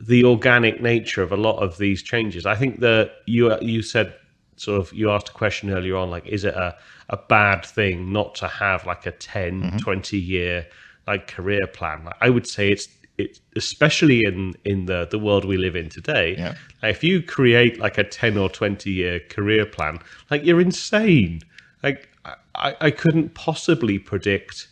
the 0.00 0.24
organic 0.24 0.80
nature 0.80 1.22
of 1.22 1.32
a 1.32 1.36
lot 1.36 1.58
of 1.58 1.78
these 1.78 2.02
changes. 2.02 2.46
I 2.46 2.54
think 2.54 2.80
that 2.80 3.12
you 3.26 3.56
you 3.60 3.82
said 3.82 4.14
sort 4.60 4.78
of 4.78 4.92
you 4.92 5.10
asked 5.10 5.30
a 5.30 5.32
question 5.32 5.70
earlier 5.70 5.96
on 5.96 6.10
like 6.10 6.26
is 6.26 6.44
it 6.44 6.54
a, 6.54 6.76
a 7.08 7.16
bad 7.16 7.64
thing 7.64 8.12
not 8.12 8.34
to 8.34 8.46
have 8.46 8.84
like 8.84 9.06
a 9.06 9.10
10 9.10 9.62
mm-hmm. 9.62 9.76
20 9.78 10.18
year 10.18 10.66
like 11.06 11.26
career 11.26 11.66
plan 11.66 12.04
like, 12.04 12.16
i 12.20 12.28
would 12.28 12.46
say 12.46 12.70
it's 12.70 12.86
it 13.16 13.40
especially 13.56 14.22
in 14.24 14.52
in 14.66 14.84
the 14.84 15.08
the 15.10 15.18
world 15.18 15.46
we 15.46 15.56
live 15.56 15.76
in 15.76 15.88
today 15.88 16.36
yeah. 16.36 16.54
like, 16.82 16.90
if 16.90 17.02
you 17.02 17.22
create 17.22 17.80
like 17.80 17.96
a 17.96 18.04
10 18.04 18.36
or 18.36 18.50
20 18.50 18.90
year 18.90 19.18
career 19.30 19.64
plan 19.64 19.98
like 20.30 20.44
you're 20.44 20.60
insane 20.60 21.40
like 21.82 22.10
i 22.54 22.76
i 22.82 22.90
couldn't 22.90 23.32
possibly 23.34 23.98
predict 23.98 24.68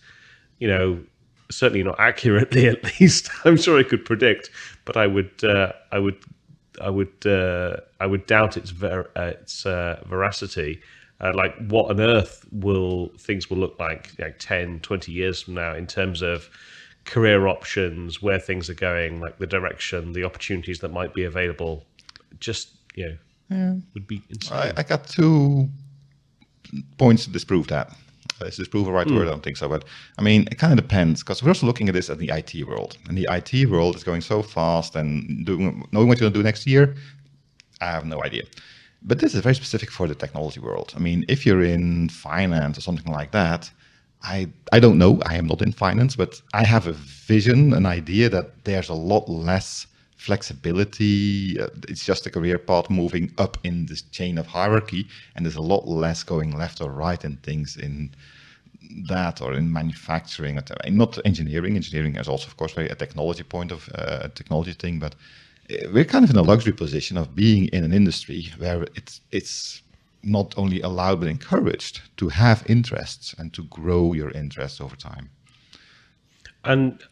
you 0.59 0.69
know 0.69 1.03
certainly 1.51 1.83
not 1.83 1.99
accurately 1.99 2.67
at 2.75 3.01
least 3.01 3.31
i'm 3.47 3.57
sure 3.57 3.79
i 3.79 3.83
could 3.83 4.05
predict 4.05 4.51
but 4.89 4.97
I 4.97 5.07
would 5.07 5.45
uh, 5.45 5.73
I 5.93 5.99
would 5.99 6.17
I 6.81 6.89
would 6.89 7.27
uh, 7.27 7.77
I 8.01 8.07
would 8.07 8.25
doubt 8.27 8.57
its 8.57 8.71
ver- 8.71 9.11
uh, 9.15 9.33
its 9.41 9.67
uh, 9.67 10.03
veracity. 10.07 10.81
Uh, 11.21 11.33
like 11.35 11.55
what 11.69 11.91
on 11.91 12.01
earth 12.01 12.47
will 12.53 13.11
things 13.19 13.51
will 13.51 13.59
look 13.59 13.79
like 13.79 14.13
like 14.19 14.39
10 14.39 14.81
20 14.81 15.13
years 15.13 15.43
from 15.43 15.55
now 15.55 15.75
in 15.75 15.87
terms 15.87 16.23
of 16.23 16.49
career 17.05 17.49
options 17.49 18.23
where 18.23 18.39
things 18.39 18.71
are 18.71 18.75
going 18.75 19.21
like 19.21 19.37
the 19.39 19.47
direction 19.47 20.13
the 20.13 20.23
opportunities 20.23 20.79
that 20.79 20.93
might 20.93 21.13
be 21.13 21.25
available 21.25 21.85
just 22.39 22.77
you 22.95 23.09
know 23.09 23.17
yeah. 23.51 23.75
would 23.95 24.07
be 24.07 24.23
insane. 24.31 24.57
I, 24.57 24.73
I 24.77 24.83
got 24.85 25.09
two 25.09 25.69
points 26.99 27.25
to 27.25 27.31
disprove 27.31 27.67
that 27.67 27.95
is 28.47 28.57
this 28.57 28.69
proof 28.69 28.87
right 28.89 29.07
mm. 29.07 29.17
word? 29.17 29.29
I 29.29 29.31
don't 29.31 29.43
think 29.43 29.57
so. 29.57 29.69
But 29.69 29.85
I 30.19 30.23
mean, 30.23 30.49
it 30.51 30.59
kind 30.59 30.73
of 30.73 30.79
depends 30.79 31.23
because 31.23 31.43
we're 31.43 31.51
also 31.51 31.67
looking 31.67 31.89
at 31.89 31.95
this 31.95 32.11
at 32.11 32.19
the 32.19 32.31
IT 32.31 32.67
world, 32.67 32.97
and 33.09 33.17
the 33.17 33.29
IT 33.31 33.71
world 33.71 33.97
is 33.97 34.05
going 34.05 34.21
so 34.21 34.43
fast 34.43 34.97
and 34.97 35.45
doing 35.45 35.87
knowing 35.93 36.09
what 36.09 36.19
you're 36.19 36.31
going 36.31 36.35
to 36.35 36.39
do 36.39 36.45
next 36.45 36.67
year. 36.67 36.95
I 37.81 37.87
have 37.87 38.05
no 38.05 38.23
idea. 38.25 38.45
But 39.03 39.21
this 39.21 39.35
is 39.35 39.41
very 39.41 39.55
specific 39.55 39.91
for 39.91 40.09
the 40.09 40.15
technology 40.15 40.61
world. 40.61 40.93
I 40.97 40.99
mean, 40.99 41.25
if 41.29 41.47
you're 41.47 41.63
in 41.63 42.09
finance 42.09 42.77
or 42.79 42.81
something 42.81 43.13
like 43.13 43.31
that, 43.31 43.71
I 44.23 44.49
I 44.73 44.81
don't 44.81 44.99
know. 44.99 45.21
I 45.25 45.37
am 45.37 45.47
not 45.47 45.63
in 45.63 45.73
finance, 45.73 46.17
but 46.17 46.43
I 46.53 46.65
have 46.65 46.87
a 46.87 46.93
vision, 46.93 47.73
an 47.75 47.87
idea 47.87 48.29
that 48.29 48.65
there's 48.65 48.89
a 48.89 48.95
lot 48.95 49.29
less 49.29 49.87
flexibility. 50.19 51.59
Uh, 51.59 51.69
it's 51.89 52.05
just 52.05 52.27
a 52.27 52.31
career 52.31 52.59
path 52.59 52.91
moving 52.91 53.33
up 53.39 53.57
in 53.65 53.87
this 53.87 54.03
chain 54.03 54.37
of 54.37 54.47
hierarchy, 54.47 55.09
and 55.35 55.47
there's 55.47 55.57
a 55.57 55.63
lot 55.63 55.89
less 55.89 56.23
going 56.23 56.57
left 56.57 56.81
or 56.81 56.91
right 56.91 57.25
in 57.25 57.37
things 57.39 57.77
in 57.77 58.11
that 59.09 59.41
or 59.41 59.55
in 59.55 59.73
manufacturing. 59.73 60.59
Not 60.89 61.19
engineering. 61.25 61.77
Engineering 61.77 62.17
is 62.17 62.29
also, 62.29 62.47
of 62.49 62.57
course, 62.57 62.73
very 62.73 62.89
a 62.89 62.95
technology 62.95 63.45
point 63.45 63.73
of 63.73 63.89
uh, 63.95 64.21
a 64.23 64.29
technology 64.29 64.73
thing, 64.73 64.99
but 64.99 65.15
uh, 65.71 65.89
we're 65.93 66.05
kind 66.05 66.25
of 66.25 66.31
in 66.31 66.37
a 66.37 66.43
luxury 66.43 66.73
position 66.73 67.17
of 67.17 67.35
being 67.35 67.69
in 67.69 67.85
an 67.85 67.93
industry 67.93 68.53
where 68.59 68.83
it's 68.95 69.21
it's 69.31 69.83
not 70.25 70.53
only 70.59 70.81
allowed 70.81 71.21
but 71.21 71.29
encouraged 71.29 72.01
to 72.17 72.29
have 72.29 72.65
interests 72.69 73.35
and 73.39 73.53
to 73.53 73.63
grow 73.65 74.13
your 74.13 74.31
interests 74.33 74.81
over 74.81 74.97
time. 74.97 75.31
And 76.65 77.03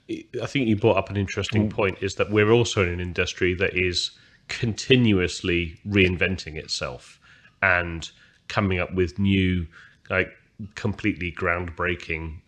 I 0.43 0.47
think 0.47 0.67
you 0.67 0.77
brought 0.77 0.97
up 0.97 1.11
an 1.11 1.17
interesting 1.17 1.69
mm. 1.69 1.73
point 1.73 1.99
is 2.03 2.17
that 2.17 2.31
we're 2.31 2.51
also 2.51 2.83
in 2.83 2.89
an 2.89 3.01
industry 3.01 3.55
that 3.55 3.75
is 3.75 4.11
continuously 4.49 5.79
reinventing 5.87 6.57
itself 6.57 7.21
and 7.63 8.11
coming 8.49 8.79
up 8.79 8.93
with 8.95 9.19
new, 9.19 9.67
like 10.11 10.29
completely 10.75 11.33
groundbreaking 11.33 12.39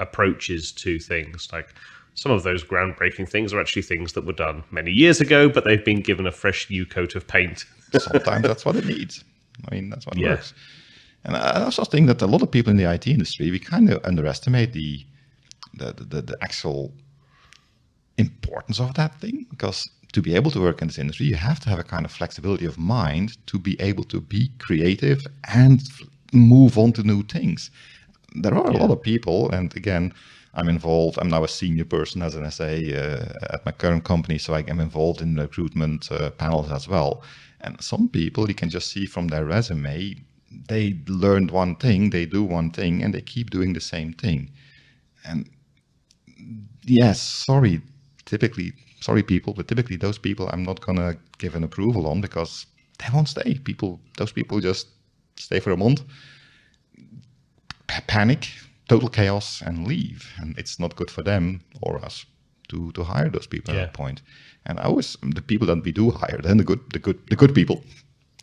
approaches 0.00 0.72
to 0.72 0.98
things. 0.98 1.48
Like 1.52 1.74
some 2.14 2.32
of 2.32 2.42
those 2.42 2.64
groundbreaking 2.64 3.28
things 3.28 3.52
are 3.52 3.60
actually 3.60 3.82
things 3.82 4.12
that 4.12 4.24
were 4.24 4.32
done 4.32 4.64
many 4.70 4.90
years 4.90 5.20
ago, 5.20 5.48
but 5.48 5.64
they've 5.64 5.84
been 5.84 6.00
given 6.00 6.26
a 6.26 6.32
fresh 6.32 6.70
new 6.70 6.86
coat 6.86 7.14
of 7.14 7.26
paint. 7.26 7.64
Sometimes 7.98 8.42
that's 8.42 8.64
what 8.64 8.76
it 8.76 8.86
needs. 8.86 9.24
I 9.68 9.74
mean, 9.74 9.90
that's 9.90 10.06
what 10.06 10.16
it 10.16 10.22
yeah. 10.22 10.30
works. 10.30 10.54
And 11.24 11.36
I 11.36 11.62
also 11.62 11.84
think 11.84 12.06
that 12.08 12.20
a 12.22 12.26
lot 12.26 12.42
of 12.42 12.50
people 12.50 12.70
in 12.70 12.76
the 12.76 12.90
IT 12.90 13.06
industry, 13.06 13.50
we 13.50 13.58
kind 13.58 13.90
of 13.90 14.04
underestimate 14.04 14.72
the 14.72 15.04
the, 15.78 15.92
the, 15.92 16.22
the 16.22 16.36
actual 16.42 16.92
importance 18.18 18.80
of 18.80 18.94
that 18.94 19.20
thing 19.20 19.46
because 19.50 19.90
to 20.12 20.22
be 20.22 20.34
able 20.34 20.50
to 20.50 20.60
work 20.60 20.80
in 20.80 20.88
this 20.88 20.98
industry 20.98 21.26
you 21.26 21.34
have 21.34 21.58
to 21.58 21.68
have 21.68 21.78
a 21.78 21.84
kind 21.84 22.04
of 22.04 22.12
flexibility 22.12 22.64
of 22.64 22.78
mind 22.78 23.36
to 23.46 23.58
be 23.58 23.80
able 23.80 24.04
to 24.04 24.20
be 24.20 24.50
creative 24.58 25.26
and 25.52 25.82
move 26.32 26.78
on 26.78 26.92
to 26.92 27.02
new 27.02 27.22
things. 27.22 27.70
There 28.34 28.54
are 28.54 28.68
a 28.68 28.72
yeah. 28.72 28.80
lot 28.80 28.90
of 28.90 29.02
people 29.02 29.50
and 29.50 29.74
again 29.76 30.12
i'm 30.54 30.68
involved 30.68 31.18
i'm 31.18 31.28
now 31.28 31.42
a 31.44 31.48
senior 31.48 31.84
person 31.84 32.22
as 32.22 32.34
an 32.34 32.48
sa 32.50 32.64
uh, 32.64 33.54
at 33.54 33.64
my 33.66 33.72
current 33.72 34.04
company 34.04 34.38
so 34.38 34.54
i 34.54 34.60
am 34.68 34.80
involved 34.80 35.20
in 35.20 35.36
recruitment 35.36 36.10
uh, 36.12 36.30
panels 36.30 36.70
as 36.70 36.88
well. 36.88 37.22
And 37.60 37.80
some 37.80 38.08
people 38.08 38.46
you 38.48 38.54
can 38.54 38.68
just 38.68 38.90
see 38.90 39.06
from 39.06 39.28
their 39.28 39.44
resume 39.44 40.16
they 40.68 40.96
learned 41.08 41.50
one 41.50 41.74
thing 41.76 42.10
they 42.10 42.26
do 42.26 42.44
one 42.44 42.70
thing 42.70 43.02
and 43.02 43.12
they 43.14 43.20
keep 43.20 43.50
doing 43.50 43.72
the 43.72 43.80
same 43.80 44.12
thing. 44.12 44.50
And 45.24 45.48
yes, 46.84 47.20
sorry, 47.20 47.80
typically, 48.24 48.72
sorry 49.00 49.22
people, 49.22 49.52
but 49.54 49.68
typically 49.68 49.96
those 49.96 50.18
people 50.18 50.48
I'm 50.52 50.62
not 50.62 50.80
gonna 50.80 51.16
give 51.38 51.54
an 51.54 51.64
approval 51.64 52.06
on 52.06 52.20
because 52.20 52.66
they 52.98 53.06
won't 53.12 53.28
stay. 53.28 53.58
People, 53.58 54.00
those 54.18 54.32
people 54.32 54.60
just 54.60 54.88
stay 55.36 55.60
for 55.60 55.72
a 55.72 55.76
month, 55.76 56.02
panic, 58.06 58.48
total 58.88 59.08
chaos, 59.08 59.62
and 59.62 59.86
leave, 59.86 60.32
and 60.38 60.58
it's 60.58 60.78
not 60.78 60.96
good 60.96 61.10
for 61.10 61.22
them 61.22 61.60
or 61.82 62.04
us 62.04 62.26
to 62.68 62.92
to 62.92 63.04
hire 63.04 63.30
those 63.30 63.46
people 63.46 63.74
yeah. 63.74 63.80
at 63.80 63.84
that 63.86 63.94
point. 63.94 64.22
And 64.66 64.78
I 64.78 64.84
always 64.84 65.16
the 65.22 65.42
people 65.42 65.66
that 65.66 65.84
we 65.84 65.92
do 65.92 66.10
hire, 66.10 66.40
then 66.42 66.56
the 66.56 66.64
good 66.64 66.80
the 66.92 66.98
good 66.98 67.18
the 67.28 67.36
good 67.36 67.54
people 67.54 67.82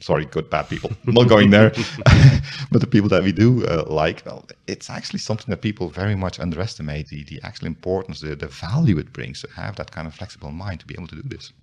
sorry, 0.01 0.25
good, 0.25 0.49
bad 0.49 0.67
people. 0.67 0.91
I'm 1.07 1.13
not 1.13 1.29
going 1.29 1.51
there. 1.51 1.69
but 2.71 2.81
the 2.81 2.87
people 2.87 3.09
that 3.09 3.23
we 3.23 3.31
do 3.31 3.65
uh, 3.65 3.85
like, 3.87 4.23
well, 4.25 4.45
it's 4.67 4.89
actually 4.89 5.19
something 5.19 5.49
that 5.49 5.61
people 5.61 5.87
very 5.89 6.15
much 6.15 6.39
underestimate 6.39 7.07
the, 7.07 7.23
the 7.23 7.39
actual 7.43 7.67
importance, 7.67 8.19
the, 8.19 8.35
the 8.35 8.47
value 8.47 8.97
it 8.97 9.13
brings 9.13 9.41
to 9.41 9.49
have 9.55 9.75
that 9.77 9.91
kind 9.91 10.07
of 10.07 10.13
flexible 10.13 10.51
mind 10.51 10.81
to 10.81 10.87
be 10.87 10.95
able 10.95 11.07
to 11.07 11.15
do 11.15 11.23
this. 11.23 11.53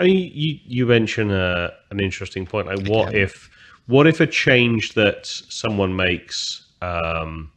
I 0.00 0.04
mean, 0.04 0.32
you, 0.34 0.58
you 0.64 0.86
mentioned 0.86 1.32
uh, 1.32 1.70
an 1.90 2.00
interesting 2.00 2.46
point. 2.46 2.66
Like, 2.66 2.88
what 2.88 3.10
Again. 3.10 3.22
if 3.22 3.50
what 3.86 4.06
if 4.06 4.20
a 4.20 4.26
change 4.26 4.94
that 4.94 5.26
someone 5.26 5.94
makes, 5.94 6.66
um, 6.80 7.52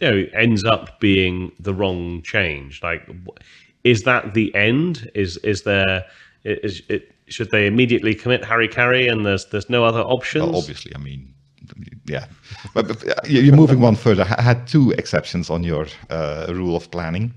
you 0.00 0.10
know, 0.10 0.26
ends 0.32 0.64
up 0.64 1.00
being 1.00 1.52
the 1.60 1.72
wrong 1.72 2.22
change? 2.22 2.82
Like, 2.82 3.08
is 3.84 4.02
that 4.02 4.34
the 4.34 4.54
end? 4.54 5.10
Is 5.14 5.36
is 5.38 5.62
there 5.62 6.04
is 6.44 6.82
it 6.88 7.14
should 7.28 7.50
they 7.50 7.66
immediately 7.66 8.14
commit 8.14 8.44
hara-kiri 8.44 9.08
and 9.08 9.24
there's 9.24 9.46
there's 9.46 9.70
no 9.70 9.84
other 9.84 10.00
options? 10.00 10.46
Well, 10.46 10.56
obviously, 10.56 10.94
I 10.94 10.98
mean, 10.98 11.34
yeah, 12.06 12.26
but, 12.74 12.88
but 12.88 13.28
you're 13.28 13.56
moving 13.56 13.80
one 13.80 13.96
further. 13.96 14.26
I 14.38 14.42
had 14.42 14.66
two 14.66 14.92
exceptions 14.92 15.50
on 15.50 15.64
your 15.64 15.86
uh, 16.10 16.46
rule 16.50 16.76
of 16.76 16.90
planning. 16.90 17.34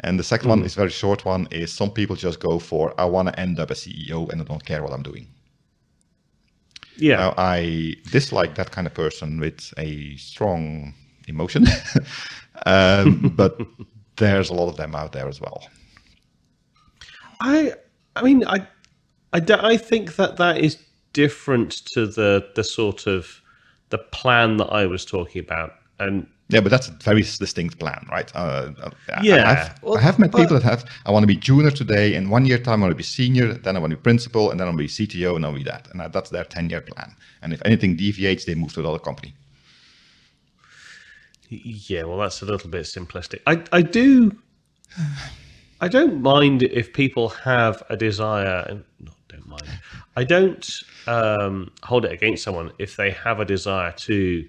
And 0.00 0.18
the 0.18 0.24
second 0.24 0.46
mm. 0.46 0.50
one 0.50 0.62
is 0.64 0.74
very 0.74 0.90
short 0.90 1.24
one 1.24 1.48
is 1.50 1.72
some 1.72 1.90
people 1.90 2.14
just 2.14 2.38
go 2.38 2.58
for 2.58 2.94
I 3.00 3.04
want 3.06 3.28
to 3.28 3.40
end 3.40 3.58
up 3.58 3.70
a 3.70 3.74
CEO 3.74 4.30
and 4.30 4.40
I 4.40 4.44
don't 4.44 4.64
care 4.64 4.82
what 4.82 4.92
I'm 4.92 5.02
doing. 5.02 5.26
Yeah. 6.96 7.16
Now, 7.16 7.34
I 7.38 7.96
dislike 8.10 8.54
that 8.56 8.70
kind 8.70 8.86
of 8.86 8.94
person 8.94 9.40
with 9.40 9.72
a 9.78 10.16
strong 10.16 10.94
emotion. 11.26 11.66
um, 12.66 13.32
but 13.36 13.58
there's 14.16 14.50
a 14.50 14.54
lot 14.54 14.68
of 14.68 14.76
them 14.76 14.94
out 14.94 15.12
there 15.12 15.28
as 15.28 15.40
well. 15.40 15.66
I 17.40 17.72
I 18.16 18.22
mean 18.22 18.44
I 18.46 18.66
I, 19.34 19.42
I 19.72 19.76
think 19.76 20.16
that 20.16 20.36
that 20.36 20.58
is 20.58 20.78
different 21.12 21.72
to 21.94 22.06
the 22.06 22.48
the 22.54 22.64
sort 22.64 23.06
of 23.06 23.40
the 23.90 23.98
plan 23.98 24.56
that 24.56 24.72
I 24.72 24.86
was 24.86 25.04
talking 25.04 25.40
about 25.40 25.74
and 25.98 26.26
yeah, 26.48 26.60
but 26.60 26.68
that's 26.68 26.88
a 26.88 26.92
very 26.92 27.22
distinct 27.22 27.78
plan, 27.78 28.06
right? 28.10 28.30
Uh, 28.36 28.72
uh 28.82 28.90
yeah, 29.22 29.50
I 29.50 29.54
have, 29.54 29.78
well, 29.82 29.96
I 29.96 30.02
have 30.02 30.18
met 30.18 30.30
but, 30.30 30.42
people 30.42 30.58
that 30.58 30.62
have. 30.62 30.84
I 31.06 31.10
want 31.10 31.22
to 31.22 31.26
be 31.26 31.36
junior 31.36 31.70
today. 31.70 32.14
In 32.14 32.28
one 32.28 32.44
year 32.44 32.58
time, 32.58 32.82
I 32.82 32.86
want 32.86 32.92
to 32.92 32.96
be 32.96 33.02
senior. 33.02 33.54
Then 33.54 33.76
I 33.76 33.78
want 33.78 33.92
to 33.92 33.96
be 33.96 34.02
principal, 34.02 34.50
and 34.50 34.60
then 34.60 34.66
I 34.66 34.70
want 34.70 34.78
to 34.78 34.84
be 34.84 35.06
CTO, 35.06 35.36
and 35.36 35.46
I'll 35.46 35.54
be 35.54 35.62
that. 35.62 35.88
And 35.90 36.12
that's 36.12 36.28
their 36.28 36.44
ten-year 36.44 36.82
plan. 36.82 37.16
And 37.40 37.54
if 37.54 37.62
anything 37.64 37.96
deviates, 37.96 38.44
they 38.44 38.54
move 38.54 38.74
to 38.74 38.80
another 38.80 38.98
company. 38.98 39.34
Yeah, 41.48 42.04
well, 42.04 42.18
that's 42.18 42.42
a 42.42 42.44
little 42.44 42.68
bit 42.68 42.84
simplistic. 42.84 43.40
I, 43.46 43.62
I 43.72 43.82
do, 43.82 44.36
I 45.80 45.88
don't 45.88 46.20
mind 46.20 46.62
if 46.62 46.92
people 46.92 47.30
have 47.30 47.82
a 47.88 47.96
desire, 47.96 48.66
and 48.68 48.84
don't 49.34 49.48
mind. 49.48 49.68
I 50.16 50.24
don't 50.24 50.70
um, 51.06 51.70
hold 51.82 52.04
it 52.04 52.12
against 52.12 52.42
someone 52.42 52.72
if 52.78 52.96
they 52.96 53.10
have 53.10 53.40
a 53.40 53.44
desire 53.44 53.92
to 53.92 54.48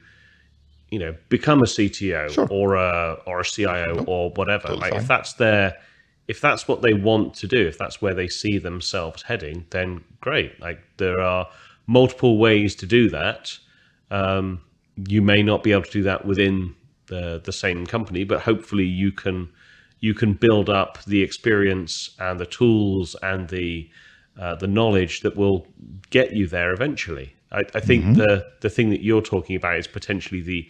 you 0.89 1.00
know 1.00 1.15
become 1.30 1.60
a 1.60 1.65
CTO 1.65 2.30
sure. 2.30 2.48
or 2.50 2.75
a 2.75 3.18
or 3.25 3.39
a 3.39 3.46
CIO 3.46 3.96
nope. 3.96 4.08
or 4.08 4.30
whatever. 4.32 4.68
Totally 4.68 4.82
like 4.82 4.92
fine. 4.92 5.01
if 5.01 5.08
that's 5.08 5.34
their 5.34 5.77
if 6.27 6.42
that's 6.42 6.68
what 6.68 6.82
they 6.82 6.94
want 6.94 7.34
to 7.36 7.48
do, 7.48 7.68
if 7.68 7.77
that's 7.77 8.01
where 8.01 8.13
they 8.13 8.27
see 8.27 8.58
themselves 8.58 9.22
heading, 9.24 9.65
then 9.70 10.04
great. 10.22 10.60
Like 10.60 10.80
there 10.98 11.22
are 11.22 11.48
multiple 11.88 12.38
ways 12.38 12.75
to 12.77 12.86
do 12.86 13.10
that. 13.10 13.58
Um, 14.10 14.62
you 15.08 15.22
may 15.22 15.44
not 15.44 15.63
be 15.63 15.72
able 15.72 15.84
to 15.84 15.92
do 15.92 16.04
that 16.04 16.25
within 16.25 16.75
the 17.08 17.42
the 17.44 17.54
same 17.54 17.86
company, 17.86 18.24
but 18.24 18.42
hopefully 18.42 18.86
you 18.86 19.12
can 19.12 19.50
you 20.00 20.13
can 20.13 20.34
build 20.34 20.70
up 20.70 21.04
the 21.06 21.22
experience 21.22 22.12
and 22.20 22.39
the 22.39 22.46
tools 22.46 23.15
and 23.22 23.50
the 23.50 23.89
uh, 24.39 24.56
the 24.56 24.68
knowledge 24.68 25.22
that 25.22 25.36
will 25.36 25.68
get 26.10 26.34
you 26.34 26.48
there 26.48 26.74
eventually. 26.74 27.36
I, 27.51 27.63
I 27.74 27.80
think 27.80 28.04
mm-hmm. 28.04 28.13
the 28.13 28.46
the 28.62 28.70
thing 28.70 28.89
that 28.89 29.01
you're 29.01 29.22
talking 29.22 29.56
about 29.56 29.77
is 29.77 29.88
potentially 29.88 30.42
the 30.42 30.70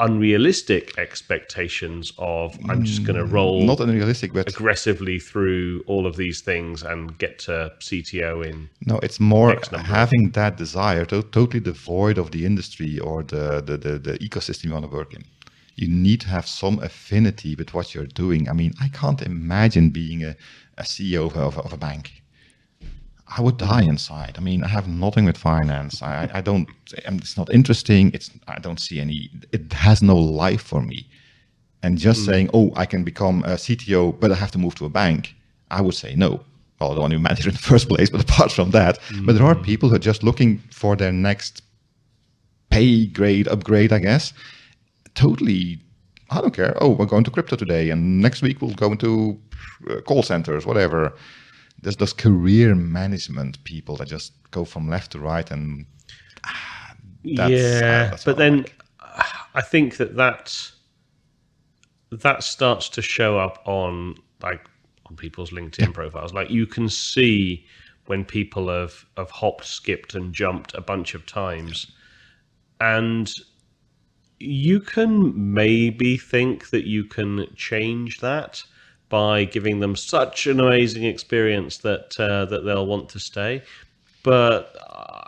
unrealistic 0.00 0.98
expectations 0.98 2.12
of 2.18 2.58
I'm 2.68 2.84
just 2.84 3.04
going 3.04 3.16
to 3.16 3.24
mm, 3.24 3.32
roll 3.32 3.62
not 3.62 3.80
unrealistic, 3.80 4.32
but 4.32 4.48
aggressively 4.48 5.18
through 5.18 5.84
all 5.86 6.06
of 6.06 6.16
these 6.16 6.40
things 6.40 6.82
and 6.82 7.16
get 7.18 7.38
to 7.40 7.72
CTO 7.78 8.44
in. 8.44 8.68
No, 8.84 8.98
it's 8.98 9.20
more 9.20 9.56
having 9.72 10.30
that 10.30 10.56
desire, 10.56 11.04
to, 11.06 11.22
totally 11.22 11.60
devoid 11.60 12.18
of 12.18 12.32
the 12.32 12.44
industry 12.44 12.98
or 12.98 13.22
the, 13.22 13.62
the, 13.64 13.76
the, 13.76 13.98
the 13.98 14.18
ecosystem 14.18 14.64
you 14.64 14.72
want 14.72 14.84
to 14.84 14.90
work 14.90 15.14
in. 15.14 15.24
You 15.76 15.88
need 15.88 16.20
to 16.22 16.28
have 16.28 16.46
some 16.46 16.80
affinity 16.80 17.54
with 17.54 17.72
what 17.72 17.94
you're 17.94 18.06
doing. 18.06 18.48
I 18.48 18.52
mean, 18.54 18.72
I 18.80 18.88
can't 18.88 19.22
imagine 19.22 19.90
being 19.90 20.24
a, 20.24 20.36
a 20.78 20.82
CEO 20.82 21.26
of, 21.26 21.36
of, 21.36 21.58
of 21.58 21.72
a 21.72 21.76
bank. 21.76 22.21
I 23.36 23.40
would 23.40 23.56
die 23.56 23.82
inside. 23.82 24.34
I 24.36 24.40
mean, 24.40 24.62
I 24.62 24.68
have 24.68 24.88
nothing 24.88 25.24
with 25.24 25.38
finance. 25.38 26.02
I, 26.02 26.30
I 26.34 26.40
don't. 26.40 26.68
It's 26.92 27.36
not 27.36 27.52
interesting. 27.52 28.10
It's. 28.12 28.30
I 28.48 28.58
don't 28.58 28.80
see 28.80 29.00
any. 29.00 29.30
It 29.52 29.72
has 29.72 30.02
no 30.02 30.16
life 30.16 30.62
for 30.62 30.82
me. 30.82 31.08
And 31.82 31.98
just 31.98 32.22
mm. 32.22 32.26
saying, 32.26 32.50
oh, 32.54 32.72
I 32.76 32.86
can 32.86 33.04
become 33.04 33.42
a 33.44 33.54
CTO, 33.54 34.18
but 34.20 34.30
I 34.30 34.34
have 34.34 34.50
to 34.52 34.58
move 34.58 34.74
to 34.76 34.84
a 34.84 34.88
bank. 34.88 35.34
I 35.70 35.80
would 35.80 35.94
say 35.94 36.14
no. 36.14 36.40
Well, 36.78 36.90
I 36.90 36.94
don't 36.94 37.00
want 37.00 37.12
to 37.12 37.18
manage 37.30 37.46
in 37.46 37.52
the 37.52 37.58
first 37.58 37.88
place. 37.88 38.10
But 38.10 38.22
apart 38.22 38.52
from 38.52 38.70
that, 38.72 39.00
mm. 39.02 39.24
but 39.26 39.34
there 39.34 39.46
are 39.46 39.54
people 39.54 39.88
who 39.88 39.96
are 39.96 40.06
just 40.10 40.22
looking 40.22 40.58
for 40.70 40.94
their 40.96 41.12
next 41.12 41.62
pay 42.70 43.06
grade 43.06 43.48
upgrade. 43.48 43.92
I 43.92 43.98
guess. 43.98 44.32
Totally. 45.14 45.78
I 46.30 46.40
don't 46.40 46.54
care. 46.54 46.74
Oh, 46.80 46.90
we're 46.90 47.06
going 47.06 47.24
to 47.24 47.30
crypto 47.30 47.56
today, 47.56 47.90
and 47.90 48.20
next 48.20 48.40
week 48.42 48.62
we'll 48.62 48.74
go 48.74 48.92
into 48.92 49.38
uh, 49.90 50.00
call 50.00 50.22
centers, 50.22 50.64
whatever 50.64 51.14
there's 51.82 51.96
those 51.96 52.12
career 52.12 52.74
management 52.74 53.62
people 53.64 53.96
that 53.96 54.08
just 54.08 54.32
go 54.50 54.64
from 54.64 54.88
left 54.88 55.12
to 55.12 55.18
right 55.18 55.50
and 55.50 55.84
ah, 56.46 56.94
yeah 57.22 58.16
but 58.24 58.36
then 58.36 58.58
like. 58.58 58.74
i 59.54 59.60
think 59.60 59.96
that 59.96 60.16
that 60.16 60.70
that 62.10 62.42
starts 62.42 62.88
to 62.88 63.02
show 63.02 63.38
up 63.38 63.62
on 63.66 64.14
like 64.42 64.66
on 65.06 65.16
people's 65.16 65.50
linkedin 65.50 65.86
yeah. 65.86 65.92
profiles 65.92 66.32
like 66.32 66.50
you 66.50 66.66
can 66.66 66.88
see 66.88 67.66
when 68.06 68.24
people 68.24 68.68
have 68.68 69.04
have 69.16 69.30
hopped 69.30 69.64
skipped 69.64 70.14
and 70.14 70.34
jumped 70.34 70.74
a 70.74 70.80
bunch 70.80 71.14
of 71.14 71.26
times 71.26 71.92
and 72.80 73.34
you 74.38 74.80
can 74.80 75.54
maybe 75.54 76.16
think 76.16 76.70
that 76.70 76.84
you 76.84 77.04
can 77.04 77.46
change 77.54 78.18
that 78.20 78.62
by 79.12 79.44
giving 79.44 79.80
them 79.80 79.94
such 79.94 80.46
an 80.46 80.58
amazing 80.58 81.04
experience 81.04 81.76
that 81.76 82.18
uh, 82.18 82.46
that 82.46 82.64
they'll 82.64 82.86
want 82.86 83.10
to 83.10 83.20
stay. 83.20 83.62
But 84.22 84.74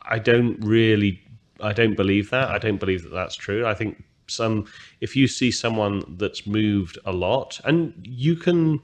I 0.06 0.18
don't 0.18 0.56
really, 0.64 1.20
I 1.60 1.74
don't 1.74 1.94
believe 1.94 2.30
that. 2.30 2.48
I 2.48 2.56
don't 2.56 2.78
believe 2.78 3.02
that 3.02 3.12
that's 3.12 3.36
true. 3.36 3.66
I 3.66 3.74
think 3.74 4.02
some, 4.26 4.64
if 5.02 5.14
you 5.14 5.28
see 5.28 5.50
someone 5.50 6.02
that's 6.16 6.46
moved 6.46 6.96
a 7.04 7.12
lot, 7.12 7.60
and 7.64 7.92
you 8.02 8.36
can, 8.36 8.80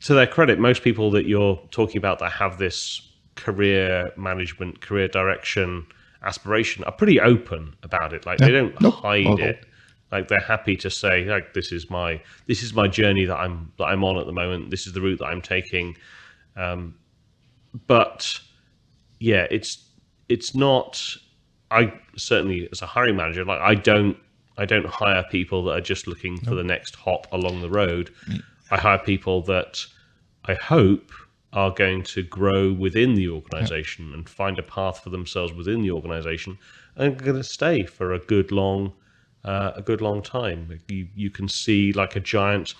to 0.00 0.14
their 0.14 0.26
credit, 0.26 0.58
most 0.58 0.82
people 0.82 1.12
that 1.12 1.26
you're 1.26 1.56
talking 1.70 1.98
about 1.98 2.18
that 2.18 2.32
have 2.32 2.58
this 2.58 3.12
career 3.36 4.10
management, 4.16 4.80
career 4.80 5.06
direction 5.06 5.86
aspiration 6.24 6.82
are 6.82 6.92
pretty 6.92 7.20
open 7.20 7.76
about 7.84 8.12
it. 8.12 8.26
Like 8.26 8.40
yeah. 8.40 8.46
they 8.46 8.52
don't 8.52 8.80
nope. 8.80 8.94
hide 8.94 9.38
it. 9.38 9.66
Like 10.14 10.28
they're 10.28 10.38
happy 10.38 10.76
to 10.76 10.90
say, 10.90 11.24
like 11.24 11.54
this 11.54 11.72
is 11.72 11.90
my 11.90 12.22
this 12.46 12.62
is 12.62 12.72
my 12.72 12.86
journey 12.86 13.24
that 13.24 13.36
I'm 13.36 13.72
that 13.78 13.86
I'm 13.86 14.04
on 14.04 14.16
at 14.16 14.26
the 14.26 14.32
moment. 14.32 14.70
This 14.70 14.86
is 14.86 14.92
the 14.92 15.00
route 15.00 15.18
that 15.18 15.26
I'm 15.26 15.42
taking. 15.42 15.96
Um, 16.54 16.94
but 17.88 18.38
yeah, 19.18 19.48
it's 19.50 19.84
it's 20.28 20.54
not. 20.54 21.04
I 21.72 21.92
certainly 22.16 22.68
as 22.70 22.80
a 22.80 22.86
hiring 22.86 23.16
manager, 23.16 23.44
like 23.44 23.60
I 23.60 23.74
don't 23.74 24.16
I 24.56 24.66
don't 24.66 24.86
hire 24.86 25.24
people 25.32 25.64
that 25.64 25.72
are 25.72 25.80
just 25.80 26.06
looking 26.06 26.38
for 26.38 26.54
the 26.54 26.62
next 26.62 26.94
hop 26.94 27.26
along 27.32 27.60
the 27.60 27.70
road. 27.70 28.12
Mm. 28.28 28.40
I 28.70 28.78
hire 28.78 28.98
people 28.98 29.42
that 29.42 29.84
I 30.44 30.54
hope 30.54 31.10
are 31.52 31.72
going 31.72 32.04
to 32.04 32.22
grow 32.22 32.72
within 32.72 33.14
the 33.14 33.30
organization 33.30 34.10
yeah. 34.10 34.14
and 34.14 34.28
find 34.28 34.60
a 34.60 34.62
path 34.62 35.02
for 35.02 35.10
themselves 35.10 35.52
within 35.52 35.82
the 35.82 35.90
organization 35.90 36.56
and 36.94 37.18
going 37.18 37.36
to 37.36 37.42
stay 37.42 37.84
for 37.84 38.12
a 38.12 38.20
good 38.20 38.52
long 38.52 38.92
uh, 39.44 39.72
a 39.76 39.82
good 39.82 40.00
long 40.00 40.22
time. 40.22 40.80
You 40.88 41.08
you 41.14 41.30
can 41.30 41.48
see 41.48 41.92
like 41.92 42.16
a 42.16 42.20
giant 42.20 42.74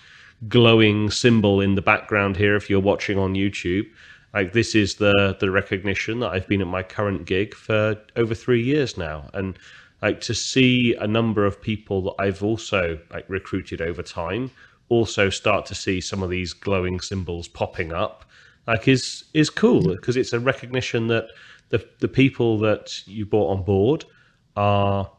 glowing 0.47 1.09
symbol 1.09 1.61
in 1.61 1.75
the 1.75 1.81
background 1.81 2.37
here 2.37 2.55
if 2.55 2.69
you're 2.69 2.79
watching 2.79 3.17
on 3.17 3.33
YouTube. 3.33 3.87
Like 4.33 4.53
this 4.53 4.75
is 4.75 4.95
the 4.95 5.37
the 5.39 5.51
recognition 5.51 6.19
that 6.19 6.31
I've 6.31 6.47
been 6.47 6.61
at 6.61 6.67
my 6.67 6.83
current 6.83 7.25
gig 7.25 7.53
for 7.53 7.97
over 8.15 8.35
three 8.35 8.63
years 8.63 8.97
now, 8.97 9.29
and 9.33 9.57
like 10.01 10.21
to 10.21 10.33
see 10.33 10.95
a 10.95 11.07
number 11.07 11.45
of 11.45 11.61
people 11.61 12.01
that 12.03 12.15
I've 12.19 12.43
also 12.43 12.99
like 13.11 13.25
recruited 13.29 13.81
over 13.81 14.03
time 14.03 14.51
also 14.89 15.29
start 15.29 15.65
to 15.65 15.75
see 15.75 15.99
some 15.99 16.21
of 16.21 16.29
these 16.29 16.53
glowing 16.53 16.99
symbols 16.99 17.47
popping 17.47 17.91
up 17.91 18.23
like 18.67 18.87
is 18.87 19.25
is 19.33 19.49
cool 19.49 19.89
because 19.89 20.17
it's 20.17 20.33
a 20.33 20.39
recognition 20.39 21.07
that 21.07 21.27
the 21.69 21.87
the 21.99 22.07
people 22.07 22.57
that 22.59 23.07
you 23.07 23.25
brought 23.25 23.49
on 23.51 23.63
board 23.63 24.05
are 24.55 25.09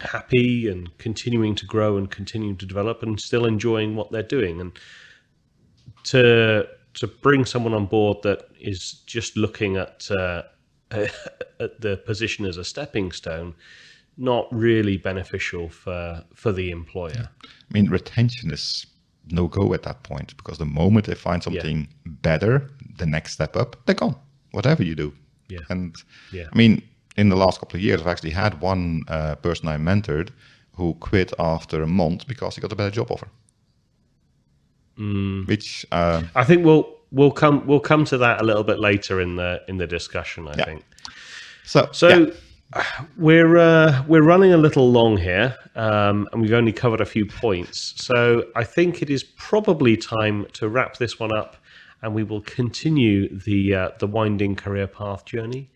happy 0.00 0.68
and 0.68 0.96
continuing 0.98 1.54
to 1.54 1.66
grow 1.66 1.96
and 1.96 2.10
continuing 2.10 2.56
to 2.56 2.66
develop 2.66 3.02
and 3.02 3.20
still 3.20 3.46
enjoying 3.46 3.96
what 3.96 4.10
they're 4.10 4.22
doing. 4.22 4.60
And 4.60 4.72
to 6.04 6.68
to 6.94 7.06
bring 7.06 7.44
someone 7.44 7.74
on 7.74 7.86
board 7.86 8.18
that 8.22 8.48
is 8.60 9.02
just 9.06 9.36
looking 9.36 9.76
at 9.76 10.08
uh, 10.10 10.42
at 10.90 11.80
the 11.80 12.00
position 12.06 12.44
as 12.44 12.56
a 12.56 12.64
stepping 12.64 13.12
stone 13.12 13.54
not 14.16 14.46
really 14.52 14.96
beneficial 14.96 15.68
for 15.68 16.24
for 16.34 16.52
the 16.52 16.70
employer. 16.70 17.28
I 17.44 17.72
mean 17.72 17.90
retention 17.90 18.52
is 18.52 18.86
no 19.30 19.48
go 19.48 19.74
at 19.74 19.82
that 19.84 20.02
point 20.02 20.36
because 20.36 20.58
the 20.58 20.66
moment 20.66 21.06
they 21.06 21.14
find 21.14 21.42
something 21.42 21.80
yeah. 21.80 22.12
better 22.22 22.70
the 22.98 23.06
next 23.06 23.32
step 23.32 23.56
up 23.56 23.76
they're 23.86 23.94
gone. 23.94 24.16
Whatever 24.52 24.84
you 24.84 24.94
do. 24.94 25.12
Yeah. 25.48 25.60
And 25.68 25.96
yeah. 26.32 26.46
I 26.52 26.56
mean 26.56 26.82
in 27.16 27.28
the 27.28 27.36
last 27.36 27.60
couple 27.60 27.76
of 27.76 27.82
years, 27.82 28.00
I've 28.00 28.06
actually 28.08 28.30
had 28.30 28.60
one 28.60 29.02
uh, 29.08 29.36
person 29.36 29.68
I 29.68 29.76
mentored 29.76 30.30
who 30.76 30.94
quit 30.94 31.32
after 31.38 31.82
a 31.82 31.86
month 31.86 32.26
because 32.26 32.56
he 32.56 32.60
got 32.60 32.72
a 32.72 32.76
better 32.76 32.90
job 32.90 33.10
offer. 33.10 33.28
which 35.46 35.86
uh, 35.92 36.22
I 36.34 36.44
think 36.44 36.64
we'll 36.64 36.86
we'll 37.10 37.30
come 37.32 37.66
we'll 37.66 37.80
come 37.80 38.04
to 38.06 38.18
that 38.18 38.40
a 38.40 38.44
little 38.44 38.64
bit 38.64 38.78
later 38.78 39.20
in 39.20 39.36
the 39.36 39.60
in 39.68 39.76
the 39.78 39.86
discussion. 39.86 40.48
I 40.48 40.54
Yeah. 40.56 40.64
think. 40.64 40.84
so 41.64 41.88
So 41.92 42.08
yeah. 42.08 42.26
we're 43.16 43.56
uh, 43.56 44.04
we're 44.08 44.22
running 44.22 44.52
a 44.52 44.56
little 44.56 44.90
long 44.90 45.16
here, 45.16 45.56
um, 45.76 46.28
and 46.32 46.42
we've 46.42 46.52
only 46.52 46.72
covered 46.72 47.00
a 47.00 47.06
few 47.06 47.26
points. 47.26 47.94
So 47.96 48.44
I 48.56 48.64
think 48.64 49.02
it 49.02 49.10
is 49.10 49.22
probably 49.22 49.96
time 49.96 50.46
to 50.54 50.68
wrap 50.68 50.96
this 50.96 51.20
one 51.20 51.32
up, 51.36 51.56
and 52.02 52.14
we 52.14 52.24
will 52.24 52.40
continue 52.42 53.28
the 53.38 53.74
uh, 53.74 53.88
the 54.00 54.06
winding 54.06 54.56
career 54.56 54.86
path 54.88 55.24
journey 55.24 55.70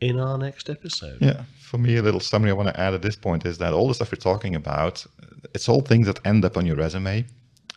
in 0.00 0.18
our 0.20 0.38
next 0.38 0.70
episode. 0.70 1.18
Yeah, 1.20 1.42
for 1.60 1.78
me, 1.78 1.96
a 1.96 2.02
little 2.02 2.20
summary 2.20 2.50
I 2.50 2.54
want 2.54 2.68
to 2.68 2.80
add 2.80 2.94
at 2.94 3.02
this 3.02 3.16
point 3.16 3.44
is 3.44 3.58
that 3.58 3.72
all 3.72 3.88
the 3.88 3.94
stuff 3.94 4.12
we're 4.12 4.18
talking 4.18 4.54
about, 4.54 5.04
it's 5.54 5.68
all 5.68 5.80
things 5.80 6.06
that 6.06 6.24
end 6.26 6.44
up 6.44 6.56
on 6.56 6.66
your 6.66 6.76
resume. 6.76 7.26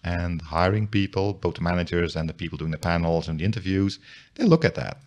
And 0.03 0.41
hiring 0.41 0.87
people, 0.87 1.33
both 1.33 1.55
the 1.55 1.61
managers 1.61 2.15
and 2.15 2.27
the 2.27 2.33
people 2.33 2.57
doing 2.57 2.71
the 2.71 2.77
panels 2.77 3.27
and 3.27 3.39
the 3.39 3.45
interviews, 3.45 3.99
they 4.33 4.45
look 4.45 4.65
at 4.65 4.73
that. 4.75 4.97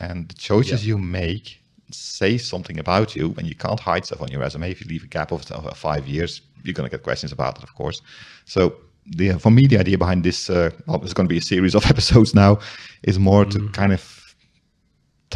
And 0.00 0.28
the 0.28 0.34
choices 0.34 0.86
you 0.86 0.96
make 0.96 1.60
say 1.90 2.38
something 2.38 2.78
about 2.78 3.14
you, 3.14 3.34
and 3.36 3.46
you 3.46 3.54
can't 3.54 3.80
hide 3.80 4.06
stuff 4.06 4.22
on 4.22 4.28
your 4.28 4.40
resume. 4.40 4.70
If 4.70 4.80
you 4.80 4.88
leave 4.88 5.04
a 5.04 5.08
gap 5.08 5.32
of, 5.32 5.44
five 5.76 6.06
years, 6.06 6.40
you're 6.62 6.72
going 6.72 6.88
to 6.88 6.96
get 6.96 7.02
questions 7.02 7.32
about 7.32 7.58
it, 7.58 7.64
of 7.64 7.74
course. 7.74 8.00
So, 8.46 8.76
the, 9.04 9.32
for 9.38 9.50
me, 9.50 9.66
the 9.66 9.78
idea 9.78 9.98
behind 9.98 10.24
this, 10.24 10.48
uh, 10.48 10.70
well, 10.86 10.98
there's 10.98 11.14
going 11.14 11.26
to 11.26 11.32
be 11.32 11.38
a 11.38 11.42
series 11.42 11.74
of 11.74 11.84
episodes 11.90 12.34
now, 12.34 12.60
is 13.02 13.18
more 13.18 13.44
to 13.44 13.68
kind 13.70 13.92
of 13.92 14.29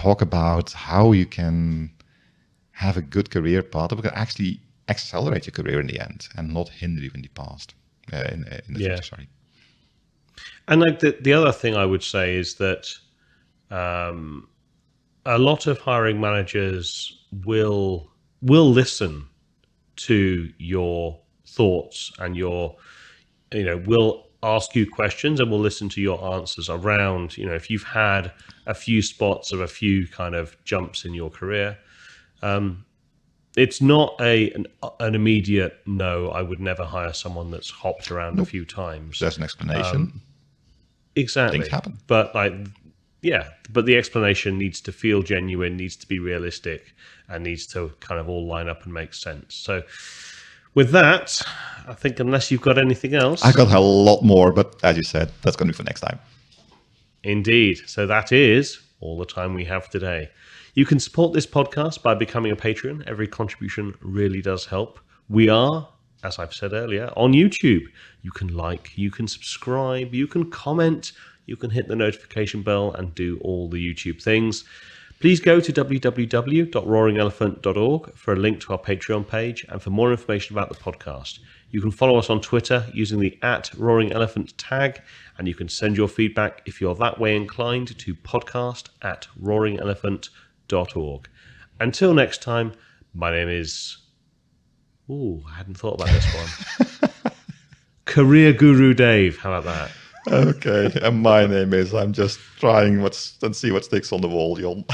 talk 0.04 0.20
about 0.20 0.72
how 0.72 1.12
you 1.12 1.26
can 1.26 1.90
have 2.72 2.96
a 2.96 3.02
good 3.02 3.30
career 3.30 3.62
path 3.62 3.90
that 3.90 4.02
can 4.02 4.10
actually 4.14 4.60
accelerate 4.88 5.46
your 5.46 5.52
career 5.52 5.80
in 5.80 5.86
the 5.86 5.98
end 5.98 6.28
and 6.36 6.52
not 6.52 6.68
hinder 6.68 7.00
you 7.00 7.10
in 7.14 7.22
the 7.22 7.28
past. 7.28 7.74
Uh, 8.12 8.24
in, 8.32 8.44
in 8.68 8.74
the 8.74 8.80
Yeah. 8.80 8.88
future, 8.88 9.02
sorry. 9.02 9.28
And 10.68 10.80
like 10.80 10.98
the 10.98 11.16
the 11.20 11.32
other 11.32 11.52
thing 11.52 11.74
I 11.74 11.86
would 11.86 12.02
say 12.02 12.36
is 12.36 12.56
that 12.56 12.84
um, 13.70 14.48
a 15.24 15.38
lot 15.38 15.66
of 15.66 15.78
hiring 15.78 16.20
managers 16.20 17.24
will 17.46 18.10
will 18.42 18.70
listen 18.70 19.26
to 19.96 20.50
your 20.58 21.18
thoughts 21.46 22.12
and 22.18 22.36
your 22.36 22.76
you 23.52 23.64
know 23.64 23.78
will 23.86 24.26
ask 24.44 24.74
you 24.74 24.88
questions 24.90 25.40
and 25.40 25.50
we'll 25.50 25.60
listen 25.60 25.88
to 25.88 26.00
your 26.00 26.22
answers 26.34 26.68
around 26.68 27.36
you 27.36 27.46
know 27.46 27.54
if 27.54 27.70
you've 27.70 27.84
had 27.84 28.30
a 28.66 28.74
few 28.74 29.02
spots 29.02 29.52
or 29.52 29.62
a 29.62 29.68
few 29.68 30.06
kind 30.06 30.34
of 30.34 30.56
jumps 30.64 31.04
in 31.04 31.14
your 31.14 31.30
career. 31.30 31.78
Um, 32.42 32.84
it's 33.56 33.80
not 33.80 34.16
a 34.20 34.50
an, 34.52 34.66
an 35.00 35.14
immediate 35.14 35.78
no. 35.86 36.28
I 36.30 36.42
would 36.42 36.60
never 36.60 36.84
hire 36.84 37.12
someone 37.12 37.50
that's 37.50 37.70
hopped 37.70 38.10
around 38.10 38.38
a 38.40 38.44
few 38.44 38.64
times. 38.64 39.20
There's 39.20 39.36
an 39.36 39.44
explanation. 39.44 40.20
exactly. 41.14 41.60
Things 41.60 41.70
happen. 41.70 41.98
but 42.06 42.34
like 42.34 42.52
yeah 43.22 43.48
but 43.70 43.86
the 43.86 43.96
explanation 43.96 44.58
needs 44.58 44.80
to 44.82 44.92
feel 44.92 45.22
genuine 45.22 45.76
needs 45.76 45.96
to 45.96 46.06
be 46.06 46.18
realistic 46.18 46.94
and 47.28 47.42
needs 47.44 47.66
to 47.68 47.90
kind 48.00 48.20
of 48.20 48.28
all 48.28 48.46
line 48.46 48.68
up 48.68 48.84
and 48.84 48.92
make 48.92 49.14
sense. 49.14 49.54
So 49.54 49.82
with 50.74 50.90
that 50.90 51.40
i 51.88 51.94
think 51.94 52.20
unless 52.20 52.50
you've 52.50 52.60
got 52.60 52.78
anything 52.78 53.14
else 53.14 53.44
I 53.44 53.52
got 53.52 53.72
a 53.72 53.80
lot 53.80 54.22
more, 54.22 54.52
but 54.52 54.76
as 54.82 54.96
you 54.96 55.02
said, 55.02 55.30
that's 55.42 55.56
going 55.56 55.68
to 55.68 55.72
be 55.72 55.76
for 55.76 55.82
next 55.82 56.00
time. 56.00 56.18
Indeed. 57.22 57.78
So 57.86 58.06
that 58.06 58.32
is 58.32 58.80
all 59.00 59.18
the 59.18 59.26
time 59.26 59.54
we 59.54 59.64
have 59.64 59.88
today. 59.90 60.30
You 60.74 60.86
can 60.86 60.98
support 60.98 61.32
this 61.32 61.46
podcast 61.46 62.02
by 62.02 62.14
becoming 62.14 62.52
a 62.52 62.56
patron. 62.56 63.04
Every 63.06 63.28
contribution 63.28 63.94
really 64.00 64.42
does 64.42 64.64
help. 64.66 64.98
We 65.28 65.48
are, 65.48 65.88
as 66.22 66.38
I've 66.38 66.54
said 66.54 66.72
earlier, 66.72 67.10
on 67.16 67.32
YouTube. 67.32 67.84
You 68.22 68.30
can 68.30 68.48
like, 68.48 68.96
you 68.96 69.10
can 69.10 69.28
subscribe, 69.28 70.14
you 70.14 70.26
can 70.26 70.50
comment, 70.50 71.12
you 71.46 71.56
can 71.56 71.70
hit 71.70 71.88
the 71.88 71.96
notification 71.96 72.62
bell 72.62 72.92
and 72.92 73.14
do 73.14 73.38
all 73.42 73.68
the 73.68 73.76
YouTube 73.76 74.22
things. 74.22 74.64
Please 75.20 75.40
go 75.40 75.60
to 75.60 75.72
www.roaringelephant.org 75.72 78.16
for 78.16 78.32
a 78.32 78.36
link 78.36 78.60
to 78.60 78.72
our 78.72 78.78
Patreon 78.78 79.26
page 79.26 79.64
and 79.68 79.80
for 79.80 79.90
more 79.90 80.10
information 80.10 80.54
about 80.54 80.68
the 80.68 80.74
podcast. 80.74 81.38
You 81.70 81.80
can 81.80 81.90
follow 81.90 82.18
us 82.18 82.30
on 82.30 82.40
Twitter 82.40 82.86
using 82.92 83.20
the 83.20 83.38
at 83.42 83.70
Roaring 83.76 84.12
Elephant 84.12 84.56
tag, 84.58 85.00
and 85.38 85.48
you 85.48 85.54
can 85.54 85.68
send 85.68 85.96
your 85.96 86.08
feedback 86.08 86.62
if 86.66 86.80
you're 86.80 86.94
that 86.96 87.18
way 87.18 87.34
inclined 87.34 87.98
to 87.98 88.14
podcast 88.14 88.90
at 89.02 89.26
roaringelephant.org. 89.42 91.28
Until 91.80 92.14
next 92.14 92.42
time, 92.42 92.72
my 93.12 93.30
name 93.30 93.48
is. 93.48 93.98
Ooh, 95.10 95.42
I 95.50 95.54
hadn't 95.54 95.74
thought 95.74 96.00
about 96.00 96.08
this 96.08 96.26
one. 96.34 97.32
Career 98.04 98.52
Guru 98.52 98.94
Dave. 98.94 99.38
How 99.38 99.52
about 99.52 99.64
that? 99.64 99.90
Okay, 100.26 100.90
and 101.02 101.22
my 101.22 101.46
name 101.46 101.74
is. 101.74 101.92
I'm 101.92 102.12
just 102.12 102.38
trying 102.58 103.02
what's 103.02 103.36
and 103.42 103.54
see 103.54 103.72
what 103.72 103.84
sticks 103.84 104.12
on 104.12 104.20
the 104.20 104.28
wall, 104.28 104.56
Jon. 104.56 104.84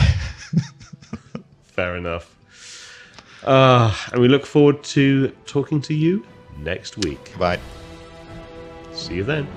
Fair 1.63 1.97
enough. 1.97 2.37
Uh, 3.45 3.95
and 4.13 4.21
we 4.21 4.29
look 4.29 4.45
forward 4.45 4.83
to 4.83 5.29
talking 5.47 5.81
to 5.83 5.95
you 5.95 6.25
next 6.59 6.99
week. 6.99 7.39
Bye. 7.39 7.61
See 8.93 9.15
you 9.15 9.25
then. 9.25 9.49